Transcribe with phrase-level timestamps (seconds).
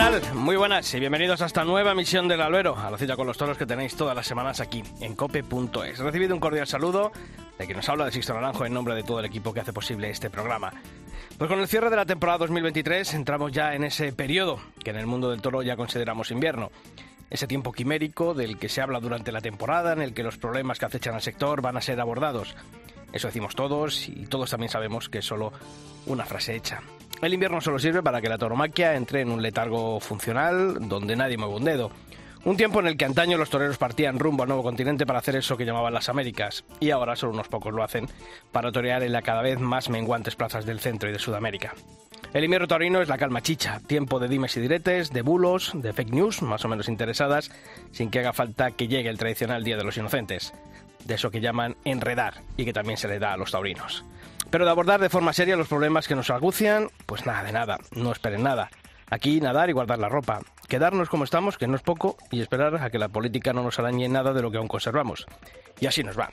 [0.00, 0.34] ¿Qué tal?
[0.34, 3.36] Muy buenas y bienvenidos a esta nueva emisión del Albero, a la cita con los
[3.36, 5.98] toros que tenéis todas las semanas aquí en cope.es.
[5.98, 7.12] Recibido un cordial saludo
[7.58, 9.74] de quien nos habla de Sixto Naranjo en nombre de todo el equipo que hace
[9.74, 10.72] posible este programa.
[11.36, 14.96] Pues con el cierre de la temporada 2023 entramos ya en ese periodo que en
[14.96, 16.70] el mundo del toro ya consideramos invierno.
[17.28, 20.78] Ese tiempo quimérico del que se habla durante la temporada, en el que los problemas
[20.78, 22.56] que acechan al sector van a ser abordados.
[23.12, 25.52] Eso decimos todos y todos también sabemos que es solo
[26.06, 26.80] una frase hecha.
[27.22, 31.36] El invierno solo sirve para que la tauromaquia entre en un letargo funcional donde nadie
[31.36, 31.90] mueve un dedo.
[32.46, 35.36] Un tiempo en el que antaño los toreros partían rumbo al nuevo continente para hacer
[35.36, 38.08] eso que llamaban las Américas, y ahora solo unos pocos lo hacen
[38.50, 41.74] para torear en las cada vez más menguantes plazas del centro y de Sudamérica.
[42.32, 45.92] El invierno taurino es la calma chicha, tiempo de dimes y diretes, de bulos, de
[45.92, 47.50] fake news, más o menos interesadas,
[47.92, 50.54] sin que haga falta que llegue el tradicional Día de los Inocentes,
[51.04, 54.04] de eso que llaman enredar y que también se le da a los taurinos.
[54.50, 57.78] Pero de abordar de forma seria los problemas que nos agucian, pues nada de nada,
[57.92, 58.70] no esperen nada.
[59.08, 62.76] Aquí nadar y guardar la ropa, quedarnos como estamos, que no es poco, y esperar
[62.76, 65.26] a que la política no nos arañe nada de lo que aún conservamos.
[65.80, 66.30] Y así nos va.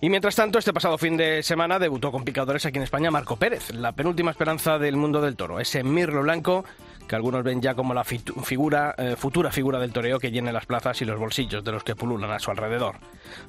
[0.00, 3.36] Y mientras tanto, este pasado fin de semana debutó con picadores aquí en España Marco
[3.36, 6.64] Pérez, la penúltima esperanza del mundo del toro, ese mirlo blanco
[7.08, 10.66] que algunos ven ya como la figura, eh, futura figura del toreo que llene las
[10.66, 12.96] plazas y los bolsillos de los que pululan a su alrededor.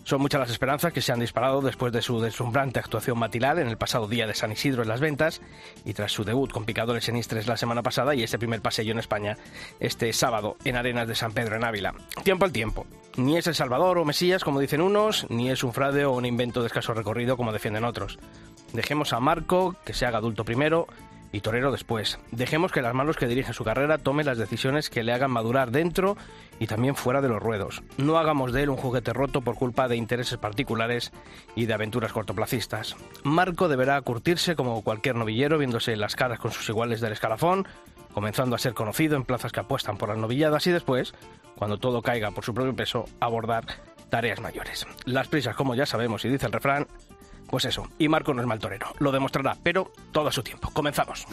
[0.04, 3.68] Son muchas las esperanzas que se han disparado después de su deslumbrante actuación matinal en
[3.68, 5.42] el pasado día de San Isidro en las ventas
[5.86, 8.92] y tras su debut con picadores en Istres la semana pasada y ese primer paseo
[8.92, 9.38] en España
[9.80, 11.94] este sábado en Arenas de San Pedro en Ávila.
[12.24, 12.88] Tiempo al tiempo.
[13.18, 16.26] Ni es el Salvador o Mesías, como dicen unos, ni es un fraude o un
[16.26, 18.18] invento de escaso recorrido, como defienden otros.
[18.72, 20.88] Dejemos a Marco que se haga adulto primero
[21.32, 22.20] y torero después.
[22.32, 25.72] Dejemos que las manos que dirigen su carrera tomen las decisiones que le hagan madurar
[25.72, 26.18] dentro
[26.60, 27.84] y también fuera de los ruedos.
[27.98, 31.12] No hagamos de él un juguete roto por culpa de intereses particulares
[31.56, 32.96] y de aventuras cortoplacistas.
[33.24, 37.68] Marco deberá curtirse como cualquier novillero viéndose las caras con sus iguales del escalafón,
[38.14, 41.14] comenzando a ser conocido en plazas que apuestan por las novilladas y después,
[41.56, 43.66] cuando todo caiga por su propio peso, abordar
[44.10, 44.88] tareas mayores.
[45.06, 46.88] Las prisas, como ya sabemos y dice el refrán,
[47.50, 50.70] pues eso, y Marco no es mal torero, lo demostrará, pero todo a su tiempo.
[50.72, 51.26] Comenzamos.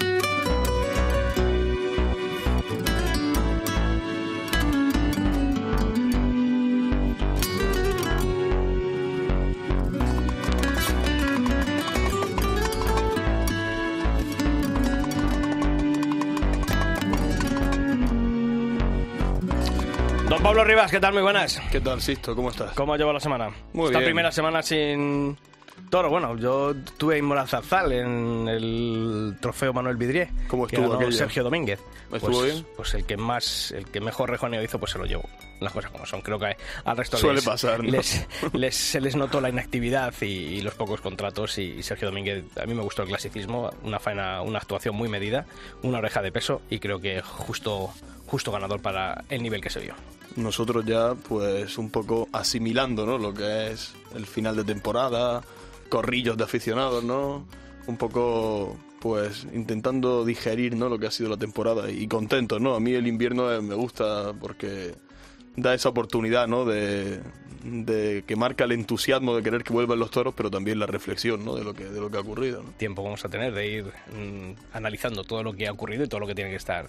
[20.28, 21.12] Don Pablo Rivas, ¿qué tal?
[21.12, 21.60] Muy buenas.
[21.70, 22.34] ¿Qué tal, Sisto?
[22.34, 22.72] ¿Cómo estás?
[22.72, 23.50] ¿Cómo ha llevado la semana?
[23.72, 24.08] Muy Esta bien.
[24.08, 25.36] primera semana sin
[25.90, 26.10] toro.
[26.10, 30.30] Bueno, yo tuve en Morazarzal en el trofeo Manuel Vidrié.
[30.48, 31.12] ¿Cómo que estuvo aquello?
[31.12, 31.80] Sergio Domínguez.
[32.12, 32.66] ¿Estuvo pues, bien?
[32.76, 35.28] Pues el que más, el que mejor rejoneo hizo, pues se lo llevó.
[35.60, 36.20] Las cosas como son.
[36.20, 37.90] Creo que al resto Suele les, pasar, ¿no?
[37.90, 41.56] les- les- se les notó la inactividad y, y los pocos contratos.
[41.58, 45.46] Y, Sergio Domínguez, a mí me gustó el clasicismo, una faena, una actuación muy medida,
[45.82, 47.90] una oreja de peso y creo que justo,
[48.26, 49.94] justo ganador para el nivel que se vio.
[50.36, 53.16] Nosotros ya, pues, un poco asimilando, ¿no?
[53.16, 55.42] Lo que es el final de temporada,
[55.86, 57.46] corrillos de aficionados, ¿no?
[57.86, 60.88] Un poco, pues, intentando digerir, ¿no?
[60.88, 62.74] Lo que ha sido la temporada y contentos, ¿no?
[62.74, 64.94] A mí el invierno me gusta porque
[65.56, 66.64] da esa oportunidad, ¿no?
[66.64, 67.20] De,
[67.66, 71.44] de que marca el entusiasmo de querer que vuelvan los toros, pero también la reflexión,
[71.44, 71.54] ¿no?
[71.54, 72.70] De lo que, de lo que ha ocurrido, ¿no?
[72.76, 76.20] tiempo vamos a tener de ir mm, analizando todo lo que ha ocurrido y todo
[76.20, 76.88] lo que tiene que estar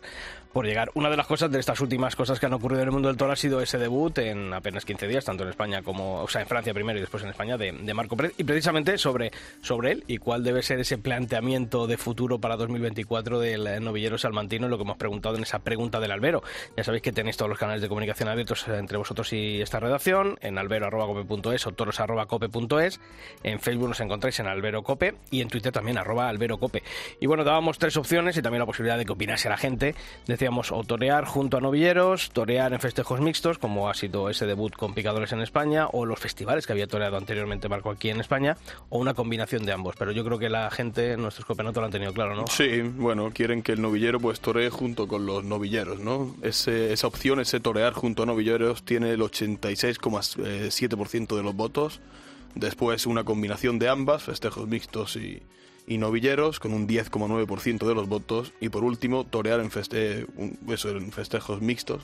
[0.54, 0.92] por llegar.
[0.94, 3.18] Una de las cosas de estas últimas cosas que han ocurrido en el mundo del
[3.18, 6.42] toro ha sido ese debut en apenas 15 días, tanto en España como, o sea,
[6.42, 8.34] en Francia primero y después en España, de, de Marco Pérez.
[8.38, 13.40] Y precisamente sobre, sobre él y cuál debe ser ese planteamiento de futuro para 2024
[13.40, 16.44] del novillero salmantino, lo que hemos preguntado en esa pregunta del albero.
[16.76, 19.80] Ya sabéis que tenéis todos los canales de comunicación abiertos eh, entre vosotros y esta
[19.80, 23.00] redacción, en albero.cope.es o toros.cope.es.
[23.44, 26.84] En Facebook nos encontráis en Albero Cope y en Twitter también arroba Albero Cope.
[27.20, 29.96] Y bueno, dábamos tres opciones y también la posibilidad de que opinase la gente.
[30.26, 34.74] Decíamos o torear junto a novilleros, torear en festejos mixtos, como ha sido ese debut
[34.74, 38.58] con picadores en España, o los festivales que había toreado anteriormente Marco aquí en España,
[38.90, 39.96] o una combinación de ambos.
[39.98, 42.48] Pero yo creo que la gente, nuestros copenotos lo han tenido claro, ¿no?
[42.48, 46.36] Sí, bueno, quieren que el novillero pues toree junto con los novilleros, ¿no?
[46.42, 48.47] Esa opción, ese torear junto a novilleros,
[48.84, 52.02] tiene el 86,7% de los votos.
[52.56, 55.44] Después una combinación de ambas, festejos mixtos y,
[55.88, 60.28] novilleros con un 10,9% de los votos y por último torear en, feste
[60.68, 62.04] eso, en festejos mixtos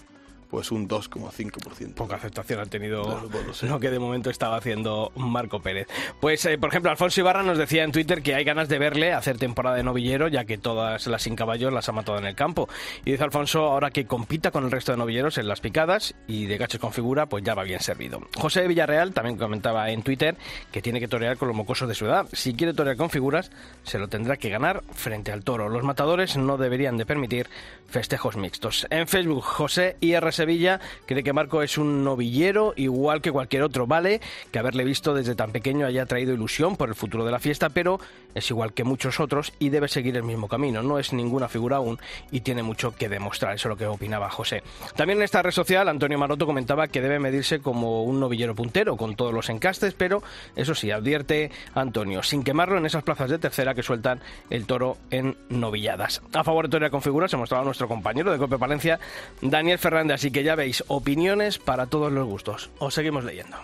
[0.53, 1.95] pues un 2,5%.
[1.95, 5.87] Poca aceptación han tenido pues lo que de momento estaba haciendo Marco Pérez.
[6.21, 9.13] Pues, eh, por ejemplo, Alfonso Ibarra nos decía en Twitter que hay ganas de verle
[9.13, 12.35] hacer temporada de novillero, ya que todas las sin caballos las ha matado en el
[12.35, 12.69] campo.
[13.03, 16.45] Y dice Alfonso ahora que compita con el resto de novilleros en las picadas y
[16.45, 18.21] de gachos con figura, pues ya va bien servido.
[18.37, 20.37] José Villarreal también comentaba en Twitter
[20.71, 22.27] que tiene que torear con los mocosos de su edad.
[22.31, 23.49] Si quiere torear con figuras,
[23.81, 25.67] se lo tendrá que ganar frente al toro.
[25.67, 27.49] Los matadores no deberían de permitir
[27.87, 28.85] festejos mixtos.
[28.91, 33.87] En Facebook, José IR Sevilla cree que Marco es un novillero igual que cualquier otro,
[33.87, 34.19] vale,
[34.51, 37.69] que haberle visto desde tan pequeño haya traído ilusión por el futuro de la fiesta,
[37.69, 37.97] pero
[38.35, 40.83] es igual que muchos otros y debe seguir el mismo camino.
[40.83, 41.97] No es ninguna figura aún
[42.29, 44.63] y tiene mucho que demostrar, eso es lo que opinaba José.
[44.97, 48.97] También en esta red social, Antonio Maroto comentaba que debe medirse como un novillero puntero,
[48.97, 50.23] con todos los encastes, pero
[50.57, 54.19] eso sí, advierte Antonio, sin quemarlo en esas plazas de tercera que sueltan
[54.49, 56.21] el toro en novilladas.
[56.33, 58.99] A favor de Torea con figuras se mostraba nuestro compañero de Cope Palencia,
[59.41, 62.69] Daniel Fernández, así que ya veis, opiniones para todos los gustos.
[62.79, 63.57] Os seguimos leyendo.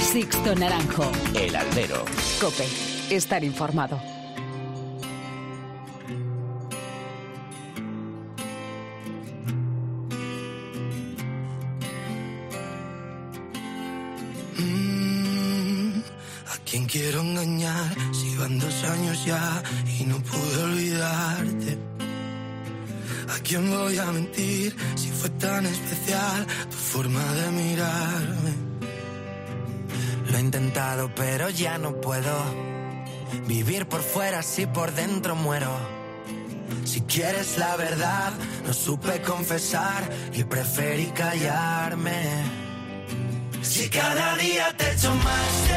[0.00, 1.12] Sixto Naranjo.
[1.34, 2.06] El Aldero.
[2.40, 2.64] Cope.
[3.10, 4.00] Estar informado.
[14.56, 16.00] Mm,
[16.46, 17.94] ¿A quién quiero engañar?
[18.14, 19.62] Si van dos años ya
[20.00, 21.78] y no pude olvidarte.
[23.28, 28.52] ¿A quién voy a mentir si fue tan especial tu forma de mirarme?
[30.30, 32.34] Lo he intentado pero ya no puedo
[33.46, 35.70] vivir por fuera si por dentro muero.
[36.84, 38.32] Si quieres la verdad,
[38.66, 42.22] no supe confesar y preferí callarme.
[43.62, 45.67] Si cada día te echo más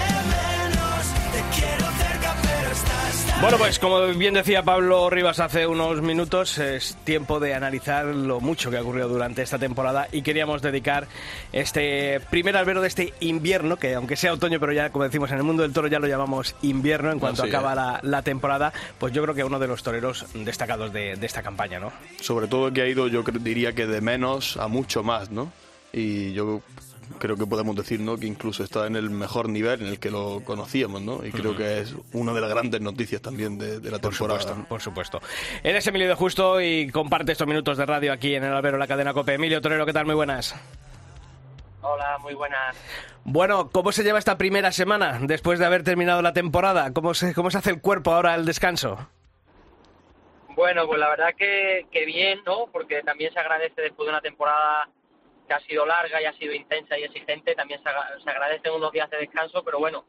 [3.42, 8.40] Bueno, pues como bien decía Pablo Rivas hace unos minutos, es tiempo de analizar lo
[8.40, 11.08] mucho que ha ocurrido durante esta temporada y queríamos dedicar
[11.52, 15.38] este primer albero de este invierno, que aunque sea otoño, pero ya como decimos en
[15.38, 19.12] el mundo del toro ya lo llamamos invierno en cuanto acaba la, la temporada, pues
[19.12, 21.92] yo creo que uno de los toreros destacados de, de esta campaña, ¿no?
[22.20, 25.52] Sobre todo que ha ido, yo diría que de menos a mucho más, ¿no?
[25.92, 26.62] Y yo
[27.20, 28.18] creo que podemos decir, ¿no?
[28.18, 31.26] Que incluso está en el mejor nivel en el que lo conocíamos, ¿no?
[31.26, 34.40] Y creo que es una de las grandes noticias también de, de la Por temporada.
[34.42, 35.22] supuesto, por supuesto.
[35.64, 38.88] Eres Emilio de Justo y comparte estos minutos de radio aquí en el albero, la
[38.88, 39.36] cadena COPE.
[39.36, 40.06] Emilio Torero, ¿qué tal?
[40.06, 40.56] Muy buenas.
[41.84, 42.78] Hola, muy buenas.
[43.24, 46.92] Bueno, ¿cómo se lleva esta primera semana después de haber terminado la temporada?
[46.94, 49.08] ¿Cómo se, cómo se hace el cuerpo ahora al descanso?
[50.56, 52.68] Bueno, pues la verdad que, que bien, ¿no?
[52.72, 54.90] Porque también se agradece después de una temporada
[55.52, 57.90] que ha sido larga y ha sido intensa y exigente, también se,
[58.30, 60.06] agradecen unos días de descanso, pero bueno,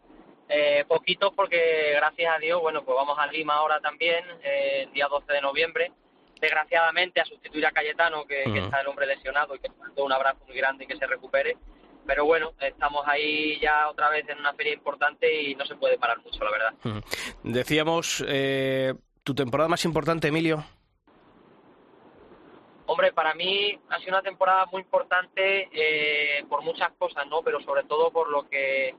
[0.48, 4.92] eh, poquitos porque gracias a Dios, bueno, pues vamos a Lima ahora también, eh, el
[4.92, 5.90] día 12 de noviembre,
[6.40, 10.12] desgraciadamente a sustituir a Cayetano, que, está el hombre lesionado y que le mando un
[10.12, 11.56] abrazo muy grande y que se recupere.
[12.06, 15.98] Pero bueno, estamos ahí ya otra vez en una feria importante y no se puede
[15.98, 17.02] parar mucho, la verdad.
[17.42, 20.64] Decíamos, eh, ¿tu temporada más importante, Emilio?
[22.92, 27.40] Hombre, para mí ha sido una temporada muy importante eh, por muchas cosas, ¿no?
[27.40, 28.94] Pero sobre todo por lo que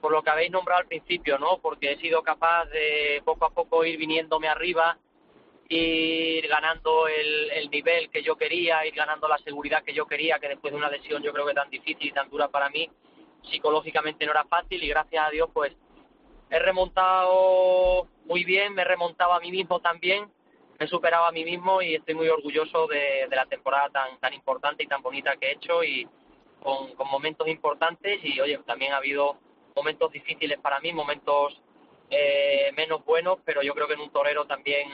[0.00, 1.58] por lo que habéis nombrado al principio, ¿no?
[1.58, 4.96] Porque he sido capaz de poco a poco ir viniéndome arriba,
[5.68, 10.38] ir ganando el, el nivel que yo quería, ir ganando la seguridad que yo quería,
[10.38, 12.88] que después de una lesión yo creo que tan difícil y tan dura para mí,
[13.50, 15.72] psicológicamente no era fácil y gracias a Dios pues
[16.50, 20.30] he remontado muy bien, me he remontado a mí mismo también,
[20.78, 24.32] me he superado a mí mismo y estoy muy orgulloso de, la temporada tan, tan
[24.34, 26.08] importante y tan bonita que he hecho y
[26.62, 29.38] con, con momentos importantes y oye, también ha habido
[29.74, 31.60] momentos difíciles para mí, momentos
[32.10, 34.88] eh, menos buenos, pero yo creo que en un torero también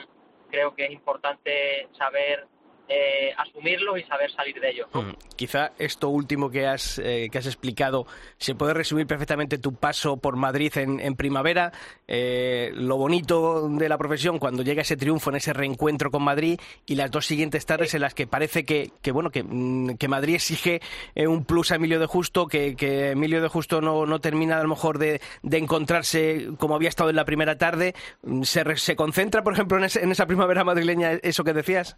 [0.49, 2.47] creo que es importante saber
[2.91, 4.87] eh, asumirlos y saber salir de ellos.
[4.93, 5.01] ¿no?
[5.03, 5.15] Mm.
[5.35, 8.05] Quizá esto último que has, eh, que has explicado
[8.37, 11.71] se puede resumir perfectamente tu paso por Madrid en, en primavera,
[12.07, 16.59] eh, lo bonito de la profesión cuando llega ese triunfo en ese reencuentro con Madrid
[16.85, 20.07] y las dos siguientes tardes en las que parece que, que bueno que, mm, que
[20.07, 20.81] Madrid exige
[21.15, 24.59] eh, un plus a Emilio de Justo, que, que Emilio de Justo no, no termina
[24.59, 27.93] a lo mejor de, de encontrarse como había estado en la primera tarde.
[28.23, 31.97] Mm, ¿Se, se concentra, por ejemplo, en, ese- en esa primavera madrileña eso que decías?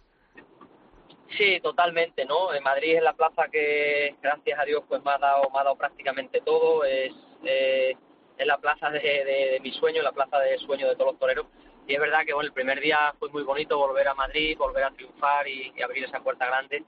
[1.36, 2.48] Sí, totalmente, ¿no?
[2.62, 5.76] Madrid es la plaza que, gracias a Dios, pues me ha dado, me ha dado
[5.76, 6.84] prácticamente todo.
[6.84, 7.12] Es,
[7.44, 7.96] eh,
[8.36, 11.46] es la plaza de, de, mi sueño, la plaza de sueño de todos los toreros.
[11.86, 14.84] Y es verdad que, bueno, el primer día fue muy bonito volver a Madrid, volver
[14.84, 16.84] a triunfar y, y abrir esa puerta grande.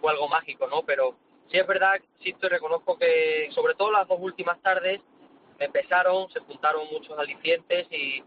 [0.00, 0.82] Fue algo mágico, ¿no?
[0.82, 1.16] Pero
[1.50, 5.00] sí es verdad, sí te reconozco que, sobre todo las dos últimas tardes,
[5.58, 8.22] me pesaron, se juntaron muchos alicientes y,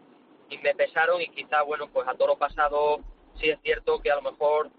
[0.50, 3.00] y me pesaron y quizá, bueno, pues a toro pasado
[3.40, 4.70] sí es cierto que a lo mejor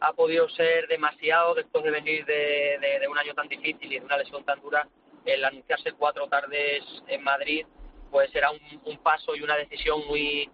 [0.00, 4.16] ha podido ser demasiado después de venir de, un año tan difícil y de una
[4.16, 4.86] lesión tan dura,
[5.24, 7.66] el anunciarse cuatro tardes en Madrid,
[8.10, 10.50] pues era un, paso y una decisión muy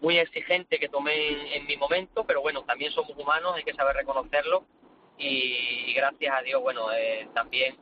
[0.00, 3.96] muy exigente que tomé en, mi momento, pero bueno, también somos humanos, hay que saber
[3.96, 4.66] reconocerlo
[5.16, 7.76] y, gracias a Dios, bueno, eh, también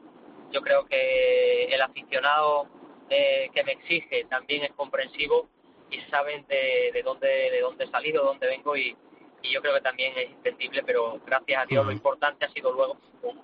[0.52, 2.68] yo creo que el aficionado
[3.10, 5.48] eh, que me exige también es comprensivo
[5.90, 8.96] y saben de, de dónde de dónde he salido, dónde vengo y,
[9.44, 12.72] y yo creo que también es entendible, pero gracias a Dios lo importante ha sido
[12.72, 12.96] luego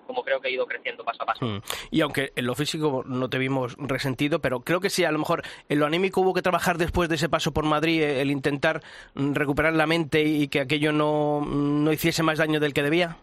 [0.05, 1.61] como creo que he ido creciendo paso a paso.
[1.89, 5.19] Y aunque en lo físico no te vimos resentido, pero creo que sí, a lo
[5.19, 8.31] mejor en lo anímico hubo que trabajar después de ese paso por Madrid, eh, el
[8.31, 8.81] intentar
[9.13, 13.17] mm, recuperar la mente y que aquello no, no hiciese más daño del que debía.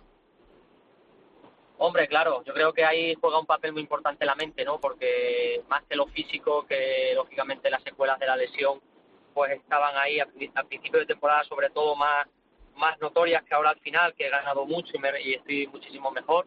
[1.81, 4.81] Hombre, claro, yo creo que ahí juega un papel muy importante la mente, ¿no?
[4.81, 8.81] Porque más que lo físico, que lógicamente las secuelas de la lesión,
[9.33, 12.27] pues estaban ahí a, a principio de temporada, sobre todo más
[12.79, 14.93] más notorias que ahora al final, que he ganado mucho
[15.23, 16.47] y, estoy muchísimo mejor,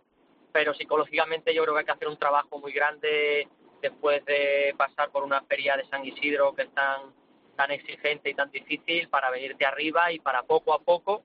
[0.51, 3.47] pero psicológicamente yo creo que hay que hacer un trabajo muy grande
[3.81, 7.13] después de pasar por una feria de San Isidro que es tan,
[7.55, 11.23] tan exigente y tan difícil para venirte arriba y para poco a poco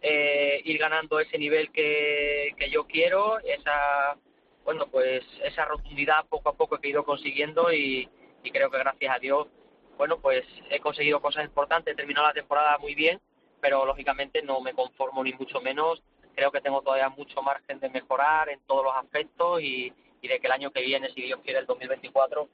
[0.00, 4.16] eh, ir ganando ese nivel que, que yo quiero, esa
[4.64, 8.08] bueno pues esa rotundidad poco a poco que he ido consiguiendo y,
[8.42, 9.48] y creo que gracias a Dios
[9.96, 13.20] bueno pues he conseguido cosas importantes, he terminado la temporada muy bien
[13.60, 16.02] pero lógicamente no me conformo ni mucho menos.
[16.34, 20.46] Creo que tengo todavía mucho margen de mejorar en todos los aspectos y, de que
[20.46, 22.48] el año que viene, si Dios quiere, el 2024,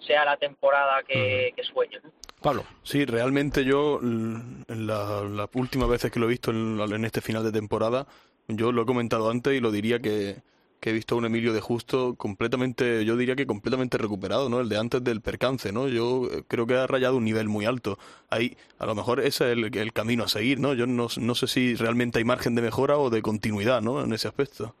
[0.00, 2.00] sea la temporada que, sueño.
[2.40, 2.64] Pablo.
[2.82, 7.52] Sí, realmente yo, las la últimas veces que lo he visto en este final de
[7.52, 8.06] temporada,
[8.46, 10.36] yo lo he comentado antes y lo diría que
[10.80, 14.60] que he visto a un Emilio de Justo completamente, yo diría que completamente recuperado, ¿no?
[14.60, 15.88] El de antes del percance, ¿no?
[15.88, 17.98] Yo eh, creo que ha rayado un nivel muy alto.
[18.30, 20.74] Ahí, a lo mejor ese es el, camino a seguir, ¿no?
[20.74, 24.02] Yo no, sé si realmente hay margen de mejora o de continuidad, ¿no?
[24.02, 24.74] En ese aspecto.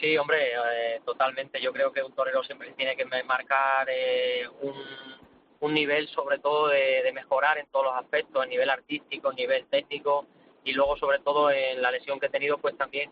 [0.00, 1.60] Sí, hombre, eh, totalmente.
[1.60, 4.74] Yo creo que un torero siempre tiene que marcar eh, un,
[5.60, 9.34] un, nivel, sobre todo, de, de mejorar en todos los aspectos, a nivel artístico, a
[9.34, 10.26] nivel técnico
[10.64, 13.10] y luego, sobre todo, en la lesión que he tenido, pues también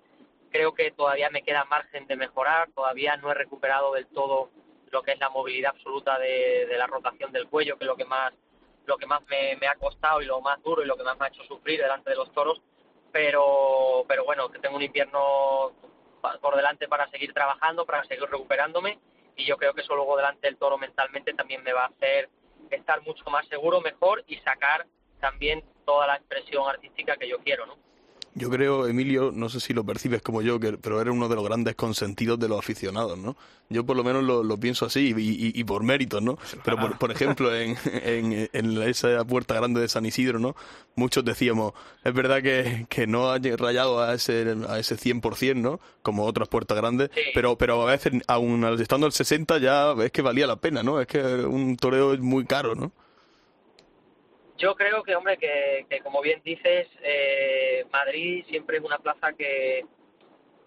[0.51, 4.51] creo que todavía me queda margen de mejorar, todavía no he recuperado del todo
[4.91, 8.05] lo que es la movilidad absoluta de, la rotación del cuello, que es lo que
[8.05, 8.33] más
[8.87, 11.27] lo que más me, ha costado y lo más duro y lo que más me
[11.27, 12.63] ha hecho sufrir delante de los toros,
[13.13, 15.73] pero pero bueno, que tengo un invierno
[16.41, 18.99] por delante para seguir trabajando, para seguir recuperándome
[19.37, 22.31] y yo creo que eso luego delante del toro mentalmente también me va a hacer
[22.71, 24.87] estar mucho más seguro, mejor y sacar
[25.21, 27.77] también toda la expresión artística que yo quiero, ¿no?
[28.39, 31.35] Yo creo, Emilio, no sé si lo percibes como yo, que, pero eres uno de
[31.35, 33.37] los grandes consentidos de los aficionados, ¿no?
[33.69, 36.39] Yo por lo menos lo, pienso así y, por méritos, ¿no?
[36.65, 37.77] Pero por, ejemplo, en,
[38.53, 40.55] en, esa puerta grande de San Isidro, ¿no?
[40.95, 41.73] Muchos decíamos,
[42.05, 45.81] es verdad que, que no ha rayado a ese, a ese 100%, ¿no?
[46.03, 50.23] Como otras puertas grandes, pero, pero a veces, aún estando al 60 ya es que
[50.23, 51.01] valía la pena, ¿no?
[51.01, 52.93] Es que un toreo es muy caro, ¿no?
[54.59, 59.85] Yo creo que, hombre, que, como bien dices, eh, Madrid siempre es una plaza que,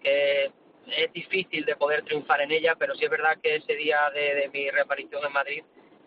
[0.02, 4.48] es difícil de poder triunfar en ella, pero sí es verdad que ese día de,
[4.52, 5.62] mi reaparición en Madrid,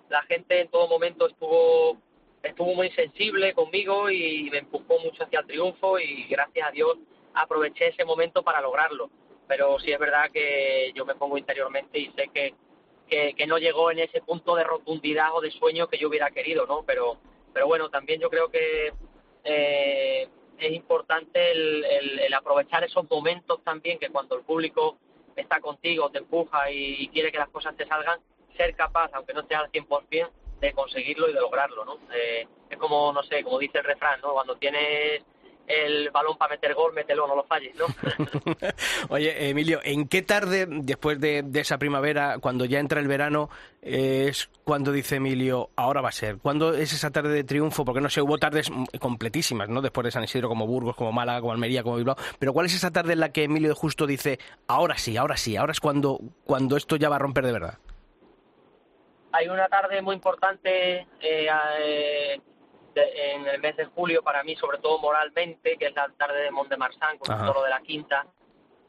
[0.10, 1.98] la gente en todo momento estuvo
[2.44, 6.98] estuvo muy sensible conmigo y me empujó mucho hacia el triunfo y gracias a Dios
[7.34, 9.10] aproveché ese momento para lograrlo.
[9.48, 12.54] Pero sí es verdad que yo me pongo interiormente y sé que,
[13.08, 16.68] que no llegó en ese punto de rotundidad o de sueño que yo hubiera querido,
[16.68, 16.84] ¿no?
[16.86, 17.18] Pero
[17.56, 18.92] pero bueno, también yo creo que
[19.46, 24.98] eh, es importante el, aprovechar esos momentos también que cuando el público
[25.38, 28.20] está contigo, te empuja y, quiere que las cosas te salgan,
[28.58, 31.98] ser capaz, aunque no estés al 100%, de conseguirlo y de lograrlo, ¿no?
[32.14, 34.34] Eh, es como, no sé, como dice el refrán, ¿no?
[34.34, 35.24] Cuando tienes
[35.68, 37.86] el balón para meter gol, mételo, no lo falles, ¿no?
[39.10, 43.50] Oye, Emilio, ¿en qué tarde, después de, esa primavera, cuando ya entra el verano,
[43.82, 46.38] es cuando dice Emilio, ahora va a ser?
[46.38, 47.84] ¿Cuándo es esa tarde de triunfo?
[47.84, 49.82] Porque no sé, hubo tardes completísimas, ¿no?
[49.82, 52.16] Después de San Isidro, como Burgos, como Málaga, como Almería, como Bilbao.
[52.38, 55.38] Pero ¿cuál es esa tarde en la que Emilio de Justo dice, ahora sí, ahora
[55.38, 57.78] sí, ahora es cuando, cuando esto ya va a romper de verdad?
[59.32, 62.40] Hay una tarde muy importante eh, eh
[62.96, 66.52] en el mes de julio para mí, sobre todo moralmente, que es la tarde de
[66.52, 68.26] Mont de Marsan con el toro de la quinta.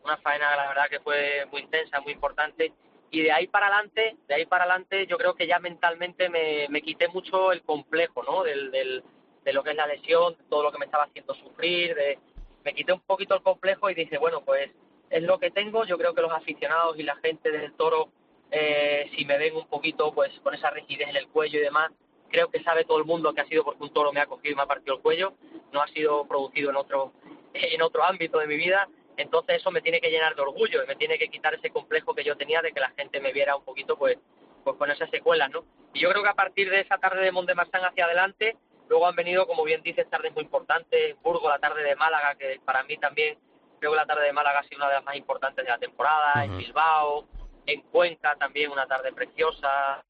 [0.05, 2.73] Una faena, la verdad, que fue muy intensa, muy importante.
[3.11, 6.69] Y de ahí para adelante, de ahí para adelante, yo creo que ya mentalmente me,
[6.69, 8.43] me quité mucho el complejo, ¿no?
[8.43, 9.03] Del, del,
[9.45, 12.19] de lo que es la lesión, de todo lo que me estaba haciendo sufrir, de,
[12.65, 14.71] me quité un poquito el complejo y dije, bueno, pues
[15.09, 15.85] es lo que tengo.
[15.85, 18.09] Yo creo que los aficionados y la gente del toro,
[18.51, 21.93] eh, si me ven un poquito, pues con esa rigidez en el cuello y demás,
[22.29, 24.53] creo que sabe todo el mundo que ha sido porque un toro me ha cogido
[24.53, 25.35] y me ha partido el cuello,
[25.73, 27.13] no ha sido producido en otro,
[27.55, 30.87] en otro ámbito de mi vida, entonces eso me tiene que llenar de orgullo y
[30.87, 33.57] me tiene que quitar ese complejo que yo tenía de que la gente me viera
[33.57, 34.19] un poquito pues,
[34.63, 35.65] pues con esas secuelas, ¿no?
[35.95, 38.57] Y yo creo que a partir de esa tarde de Montemarsan hacia adelante,
[38.89, 42.35] luego han venido, como bien dices, tardes muy importantes, en Burgo, la tarde de Málaga,
[42.35, 43.39] que para mí también
[43.79, 45.79] creo que la tarde de Málaga ha sido una de las más importantes de la
[45.79, 47.27] temporada, en Bilbao,
[47.67, 50.03] en Cuenca también una tarde preciosa.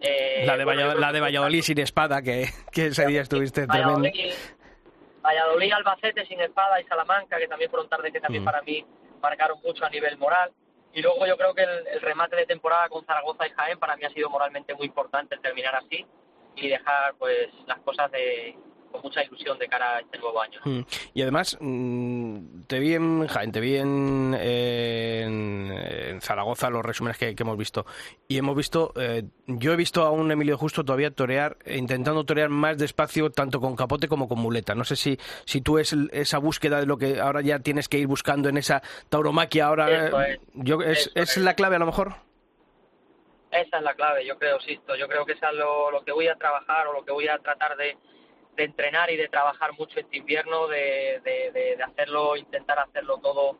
[0.00, 4.08] Eh, la, de Valladolid, la de Valladolid sin espada, que, que ese día estuviste tremendo.
[5.22, 8.84] Valladolid, Albacete sin espada y Salamanca, que también fueron tardes que también para mí
[9.20, 10.52] marcaron mucho a nivel moral.
[10.92, 14.04] Y luego yo creo que el, remate de temporada con Zaragoza y Jaén para mí
[14.04, 16.06] ha sido moralmente muy importante terminar así
[16.54, 18.56] y dejar pues las cosas de,
[19.02, 20.60] mucha ilusión de cara a este nuevo año.
[20.64, 20.80] Mm.
[21.14, 27.34] Y además, mm, te vi en Jaén, te vi en, en, Zaragoza, los resúmenes que,
[27.38, 27.86] hemos visto.
[28.28, 32.48] Y hemos visto, eh, yo he visto a un Emilio Justo todavía torear, intentando torear
[32.48, 34.74] más despacio, tanto con capote como con muleta.
[34.74, 37.98] No sé si, si tú es esa búsqueda de lo que ahora ya tienes que
[37.98, 39.66] ir buscando en esa tauromaquia.
[39.66, 42.14] Ahora, es, yo, es, es, la clave a lo mejor?
[43.50, 44.96] Esa es la clave, yo creo, Sisto.
[44.96, 47.38] Yo creo que es lo, lo que voy a trabajar o lo que voy a
[47.38, 47.96] tratar de
[48.56, 53.58] de entrenar y de trabajar mucho este invierno, de, de, hacerlo, intentar hacerlo todo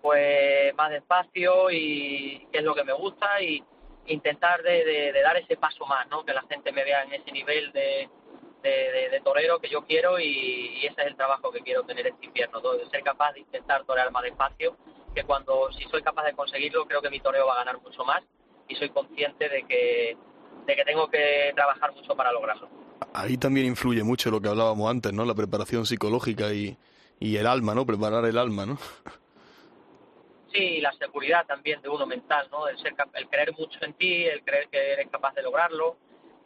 [0.00, 3.62] pues más despacio y que es lo que me gusta y
[4.06, 6.24] intentar de, dar ese paso más, ¿no?
[6.24, 8.08] Que la gente me vea en ese nivel de,
[8.62, 12.60] de, torero que yo quiero y, ese es el trabajo que quiero tener este invierno,
[12.60, 14.76] de ser capaz de intentar torear más despacio,
[15.14, 18.04] que cuando si soy capaz de conseguirlo creo que mi toreo va a ganar mucho
[18.04, 18.22] más
[18.68, 20.16] y soy consciente de que,
[20.64, 24.90] de que tengo que trabajar mucho para lograrlo ahí también influye mucho lo que hablábamos
[24.90, 25.24] antes, ¿no?
[25.24, 26.76] La preparación psicológica y,
[27.20, 27.86] y el alma, ¿no?
[27.86, 28.78] Preparar el alma, ¿no?
[30.52, 32.68] Sí, la seguridad también de uno mental, ¿no?
[32.68, 35.96] El, ser, el creer mucho en ti, el creer que eres capaz de lograrlo,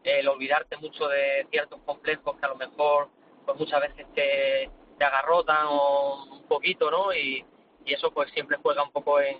[0.02, 3.08] el olvidarte mucho de ciertos complejos que a lo mejor
[3.46, 7.14] pues muchas veces te, te agarrotan o un poquito, ¿no?
[7.14, 7.44] Y,
[7.84, 9.36] y eso pues siempre juega un poco en,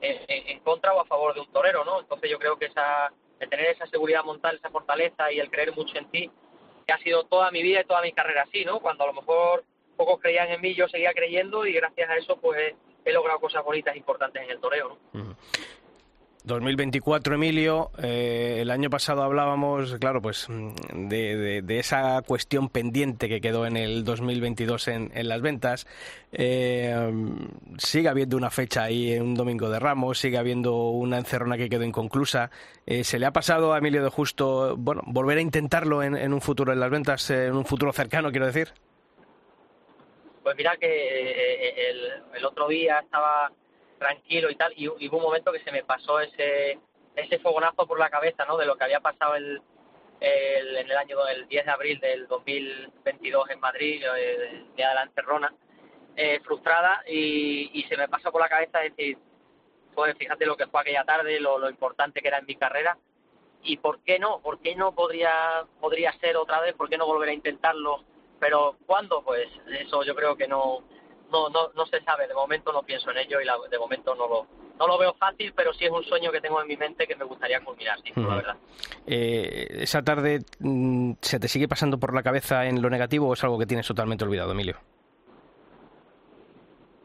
[0.00, 2.00] en, en, contra o a favor de un torero, ¿no?
[2.00, 5.74] Entonces yo creo que esa, el tener esa seguridad mental, esa fortaleza y el creer
[5.74, 6.30] mucho en ti,
[6.86, 8.80] que ha sido toda mi vida y toda mi carrera así, ¿no?
[8.80, 9.64] Cuando a lo mejor
[9.96, 13.64] pocos creían en mí, yo seguía creyendo y gracias a eso pues he logrado cosas
[13.64, 15.36] bonitas e importantes en el toreo, ¿no?
[16.44, 17.90] 2024, Emilio.
[18.02, 23.78] Eh, el año pasado hablábamos, claro, pues mm, de, esa cuestión pendiente que quedó en
[23.78, 25.86] el 2022 en, en las ventas.
[26.32, 26.94] Eh,
[27.78, 31.70] sigue habiendo una fecha ahí, en un domingo de Ramos, sigue habiendo una encerrona que
[31.70, 32.50] quedó inconclusa.
[32.84, 36.34] Eh, ¿Se le ha pasado a Emilio de Justo, bueno, volver a intentarlo en, en
[36.34, 38.68] un futuro en las ventas, en un futuro cercano, quiero decir?
[40.42, 42.00] Pues mira que el,
[42.36, 43.50] el otro día estaba
[43.98, 46.78] tranquilo y tal, y, hubo un momento que se me pasó ese
[47.16, 48.56] ese fogonazo por la cabeza, ¿no?
[48.56, 49.62] De lo que había pasado el,
[50.20, 54.94] el en el año el 10 de abril del 2022 en Madrid, eh, día de
[54.94, 55.54] la encerrona,
[56.16, 59.16] eh, frustrada, y, y, se me pasó por la cabeza decir,
[59.94, 62.98] pues fíjate lo que fue aquella tarde, lo, lo importante que era en mi carrera,
[63.62, 67.06] y por qué no, por qué no podría podría ser otra vez, por qué no
[67.06, 68.04] volver a intentarlo,
[68.38, 69.22] pero ¿cuándo?
[69.22, 69.48] Pues
[69.80, 70.84] eso yo creo que no
[71.30, 74.28] no, no, no se sabe, de momento no pienso en ello y de momento no
[74.28, 74.46] lo,
[74.78, 77.16] no lo veo fácil, pero sí es un sueño que tengo en mi mente que
[77.16, 78.56] me gustaría culminar, sí, la verdad.
[79.06, 83.34] Eh, ¿Esa tarde mm, se te sigue pasando por la cabeza en lo negativo o
[83.34, 84.76] es algo que tienes totalmente olvidado, Emilio?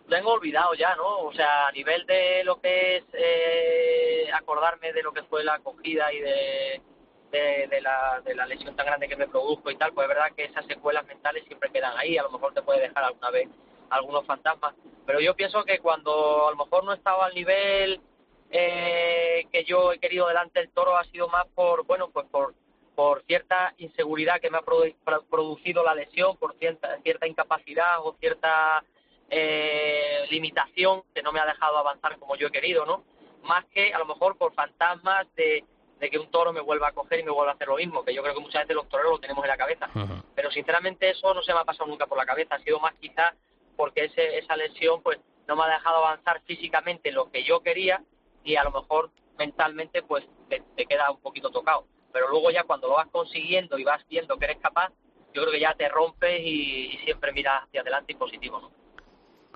[0.09, 1.19] Tengo olvidado ya, ¿no?
[1.19, 5.55] O sea, a nivel de lo que es eh, acordarme de lo que fue la
[5.55, 6.81] acogida y de,
[7.31, 10.31] de, la, de la lesión tan grande que me produjo y tal, pues es verdad
[10.35, 13.49] que esas secuelas mentales siempre quedan ahí, a lo mejor te puede dejar alguna vez
[13.89, 14.75] algunos fantasmas.
[15.05, 18.01] Pero yo pienso que cuando a lo mejor no estaba al nivel
[18.51, 22.53] eh, que yo he querido delante del toro ha sido más por, bueno, pues por,
[22.95, 24.63] por cierta inseguridad que me ha
[25.29, 28.83] producido la lesión, por cierta, cierta incapacidad o cierta
[29.29, 33.03] eh, limitación que no me ha dejado avanzar como yo he querido, ¿no?
[33.43, 35.63] Más que a lo mejor por fantasmas de,
[35.99, 38.03] de que un toro me vuelva a coger y me vuelva a hacer lo mismo,
[38.03, 39.89] que yo creo que muchas veces los toreros lo tenemos en la cabeza.
[40.35, 42.93] Pero sinceramente eso no se me ha pasado nunca por la cabeza, ha sido más
[42.95, 43.33] quizás
[43.79, 48.03] porque ese, esa lesión pues no me ha dejado avanzar físicamente lo que yo quería
[48.43, 51.85] y a lo mejor mentalmente pues te, queda un poquito tocado.
[52.11, 54.89] Pero luego ya cuando lo vas consiguiendo y vas viendo que eres capaz,
[55.33, 58.71] yo creo que ya te rompes y, siempre miras hacia adelante y positivo, ¿no?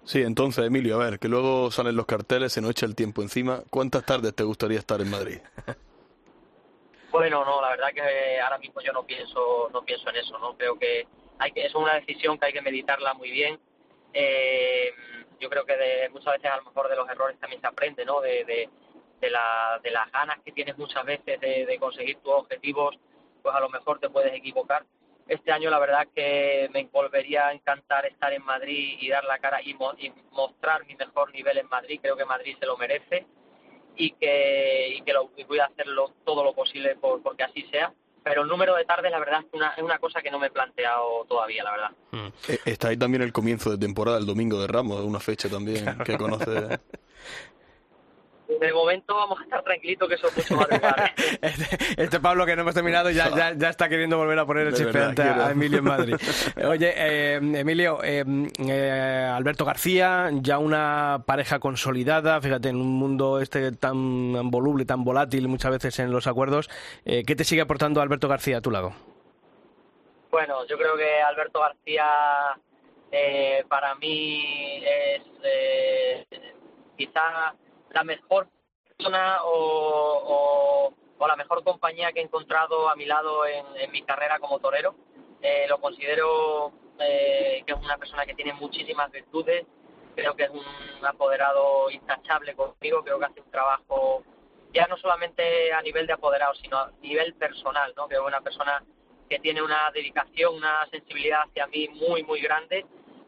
[0.06, 3.22] Sí, entonces, Emilio, a ver, que luego salen los carteles, se nos echa el tiempo
[3.24, 3.64] encima.
[3.70, 5.40] ¿Cuántas tardes te gustaría estar en Madrid?
[7.12, 10.58] Bueno, no, la verdad que ahora mismo yo no pienso, no pienso en eso, ¿no?
[10.58, 11.06] Creo que
[11.38, 13.60] hay que, es una decisión que hay que meditarla muy bien
[14.14, 14.94] eh,
[15.40, 18.06] yo creo que de, muchas veces a lo mejor de los errores también se aprende,
[18.06, 18.22] ¿no?
[18.22, 22.98] De, de, la, de las ganas que tienes muchas veces de, conseguir tus objetivos,
[23.42, 24.86] pues a lo mejor te puedes equivocar.
[25.28, 29.40] Este año la verdad que me volvería a encantar estar en Madrid y dar la
[29.40, 29.74] cara y,
[30.32, 32.00] mostrar mi mejor nivel en Madrid.
[32.02, 33.26] Creo que Madrid se lo merece
[33.96, 37.94] y que, y que lo, voy a hacerlo todo lo posible por, porque así sea
[38.24, 40.48] pero el número de tardes, la verdad, es una, es una cosa que no me
[40.48, 41.92] he planteado todavía, la verdad.
[42.12, 42.28] Mm.
[42.48, 45.98] Eh, está ahí también el comienzo de temporada, el domingo de Ramos, una fecha también
[46.06, 46.80] que conoce.
[48.60, 50.68] De momento vamos a estar tranquilitos que son mucho más
[51.42, 54.68] este, este, Pablo que no hemos terminado ya, ya, ya, está queriendo volver a poner
[54.68, 56.16] el chispeante a, Emilio en Madrid.
[56.68, 58.24] Oye, eh, Emilio, eh,
[58.68, 65.04] eh, Alberto García, ya una pareja consolidada, fíjate, en un mundo este tan voluble, tan
[65.04, 66.70] volátil muchas veces en los acuerdos,
[67.04, 68.94] ¿qué te sigue aportando Alberto García a tu lado?
[70.32, 72.06] Bueno, yo creo que Alberto García
[73.68, 75.22] para mí es
[76.98, 77.54] quizá
[77.94, 78.50] la mejor
[78.98, 80.94] persona o,
[81.26, 84.94] la mejor compañía que he encontrado a mi lado en, mi carrera como torero.
[85.42, 89.66] Eh, lo considero eh, que es una persona que tiene muchísimas virtudes,
[90.16, 94.24] creo que es un apoderado intachable conmigo, creo que hace un trabajo
[94.74, 98.08] ya no solamente a nivel de apoderado, sino a nivel personal, ¿no?
[98.08, 98.84] que es una persona
[99.30, 102.86] que tiene una dedicación, una sensibilidad hacia mí muy, muy grande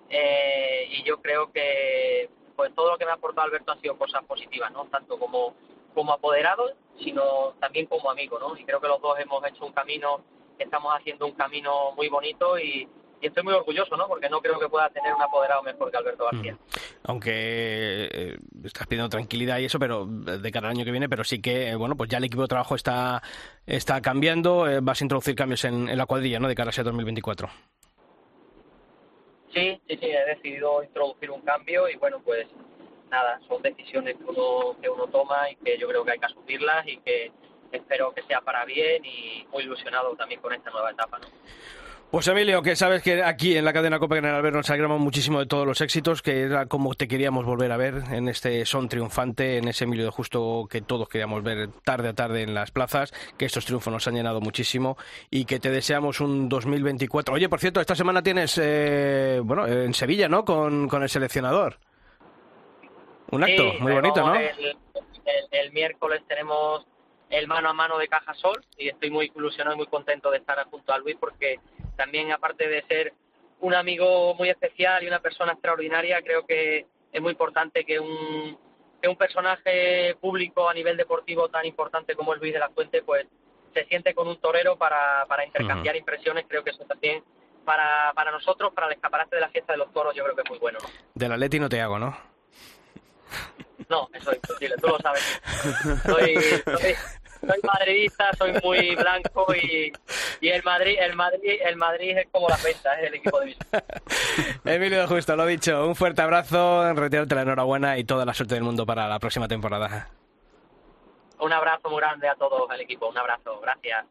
[0.09, 3.97] eh, y yo creo que pues todo lo que me ha aportado Alberto ha sido
[3.97, 4.85] cosas positivas, ¿no?
[4.85, 5.53] Tanto como,
[5.93, 8.57] como apoderado, sino también como amigo, ¿no?
[8.57, 10.21] Y creo que los dos hemos hecho un camino,
[10.57, 12.87] estamos haciendo un camino muy bonito y,
[13.21, 14.07] estoy muy orgulloso, ¿no?
[14.07, 16.55] Porque no creo que pueda tener un apoderado mejor que Alberto García.
[17.05, 21.23] Aunque eh, estás pidiendo tranquilidad y eso, pero de cara al año que viene, pero
[21.23, 23.23] sí que, eh, bueno, pues ya el equipo de trabajo está,
[23.65, 26.47] está cambiando, eh, vas a introducir cambios en, en la cuadrilla, ¿no?
[26.47, 27.49] De cara a ese 2024.
[29.55, 32.45] Sí, sí, sí, he decidido introducir un cambio y bueno, pues
[33.09, 36.25] nada, son decisiones que uno, que uno toma y que yo creo que hay que
[36.25, 37.31] asumirlas y que
[37.71, 41.27] espero que sea para bien y muy ilusionado también con esta nueva etapa, ¿no?
[42.11, 45.39] Pues Emilio, que sabes que aquí en la cadena Copa General Ver nos alegramos muchísimo
[45.39, 48.87] de todos los éxitos, que era como te queríamos volver a ver en este son
[48.87, 52.71] triunfante, en ese Emilio de Justo que todos queríamos ver tarde a tarde en las
[52.71, 54.97] plazas, que estos triunfos nos han llenado muchísimo
[55.29, 57.35] y que te deseamos un 2024.
[57.35, 60.45] Oye, por cierto, esta semana tienes, eh, bueno, en Sevilla, ¿no?
[60.45, 61.79] Con, el seleccionador.
[63.31, 64.35] Un acto muy bonito, ¿no?
[65.51, 66.85] el miércoles tenemos
[67.29, 70.37] el mano a mano de Caja Sol y estoy muy ilusionado y muy contento de
[70.37, 71.59] estar junto a Luis porque
[71.95, 73.13] también aparte de ser
[73.61, 78.57] un amigo muy especial y una persona extraordinaria, creo que es muy importante que un,
[79.01, 83.01] que un personaje público a nivel deportivo tan importante como es Luis de la Fuente,
[83.01, 83.25] pues
[83.73, 86.45] se siente con un torero para, para intercambiar impresiones.
[86.47, 87.23] Creo que eso también
[87.65, 90.41] para, para nosotros, para el escaparate de la fiesta de los toros, yo creo que
[90.43, 90.79] es muy bueno.
[91.13, 92.15] De la Leti no te hago, ¿no?
[93.89, 95.41] No, eso es imposible, tú lo sabes.
[96.05, 96.35] Soy,
[96.79, 96.95] soy
[97.63, 99.91] madridista, soy muy blanco y,
[100.41, 103.45] y, el Madrid, el Madrid, el Madrid es como la venta, es el equipo de
[103.47, 103.83] visión.
[104.65, 108.63] Emilio Justo, lo dicho, un fuerte abrazo, retirarte la enhorabuena y toda la suerte del
[108.63, 110.09] mundo para la próxima temporada.
[111.39, 114.05] Un abrazo muy grande a todos el equipo, un abrazo, gracias.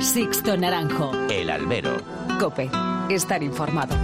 [0.00, 1.10] Sixto Naranjo.
[1.30, 1.96] El albero.
[2.38, 2.70] Cope.
[3.08, 3.96] Estar informado.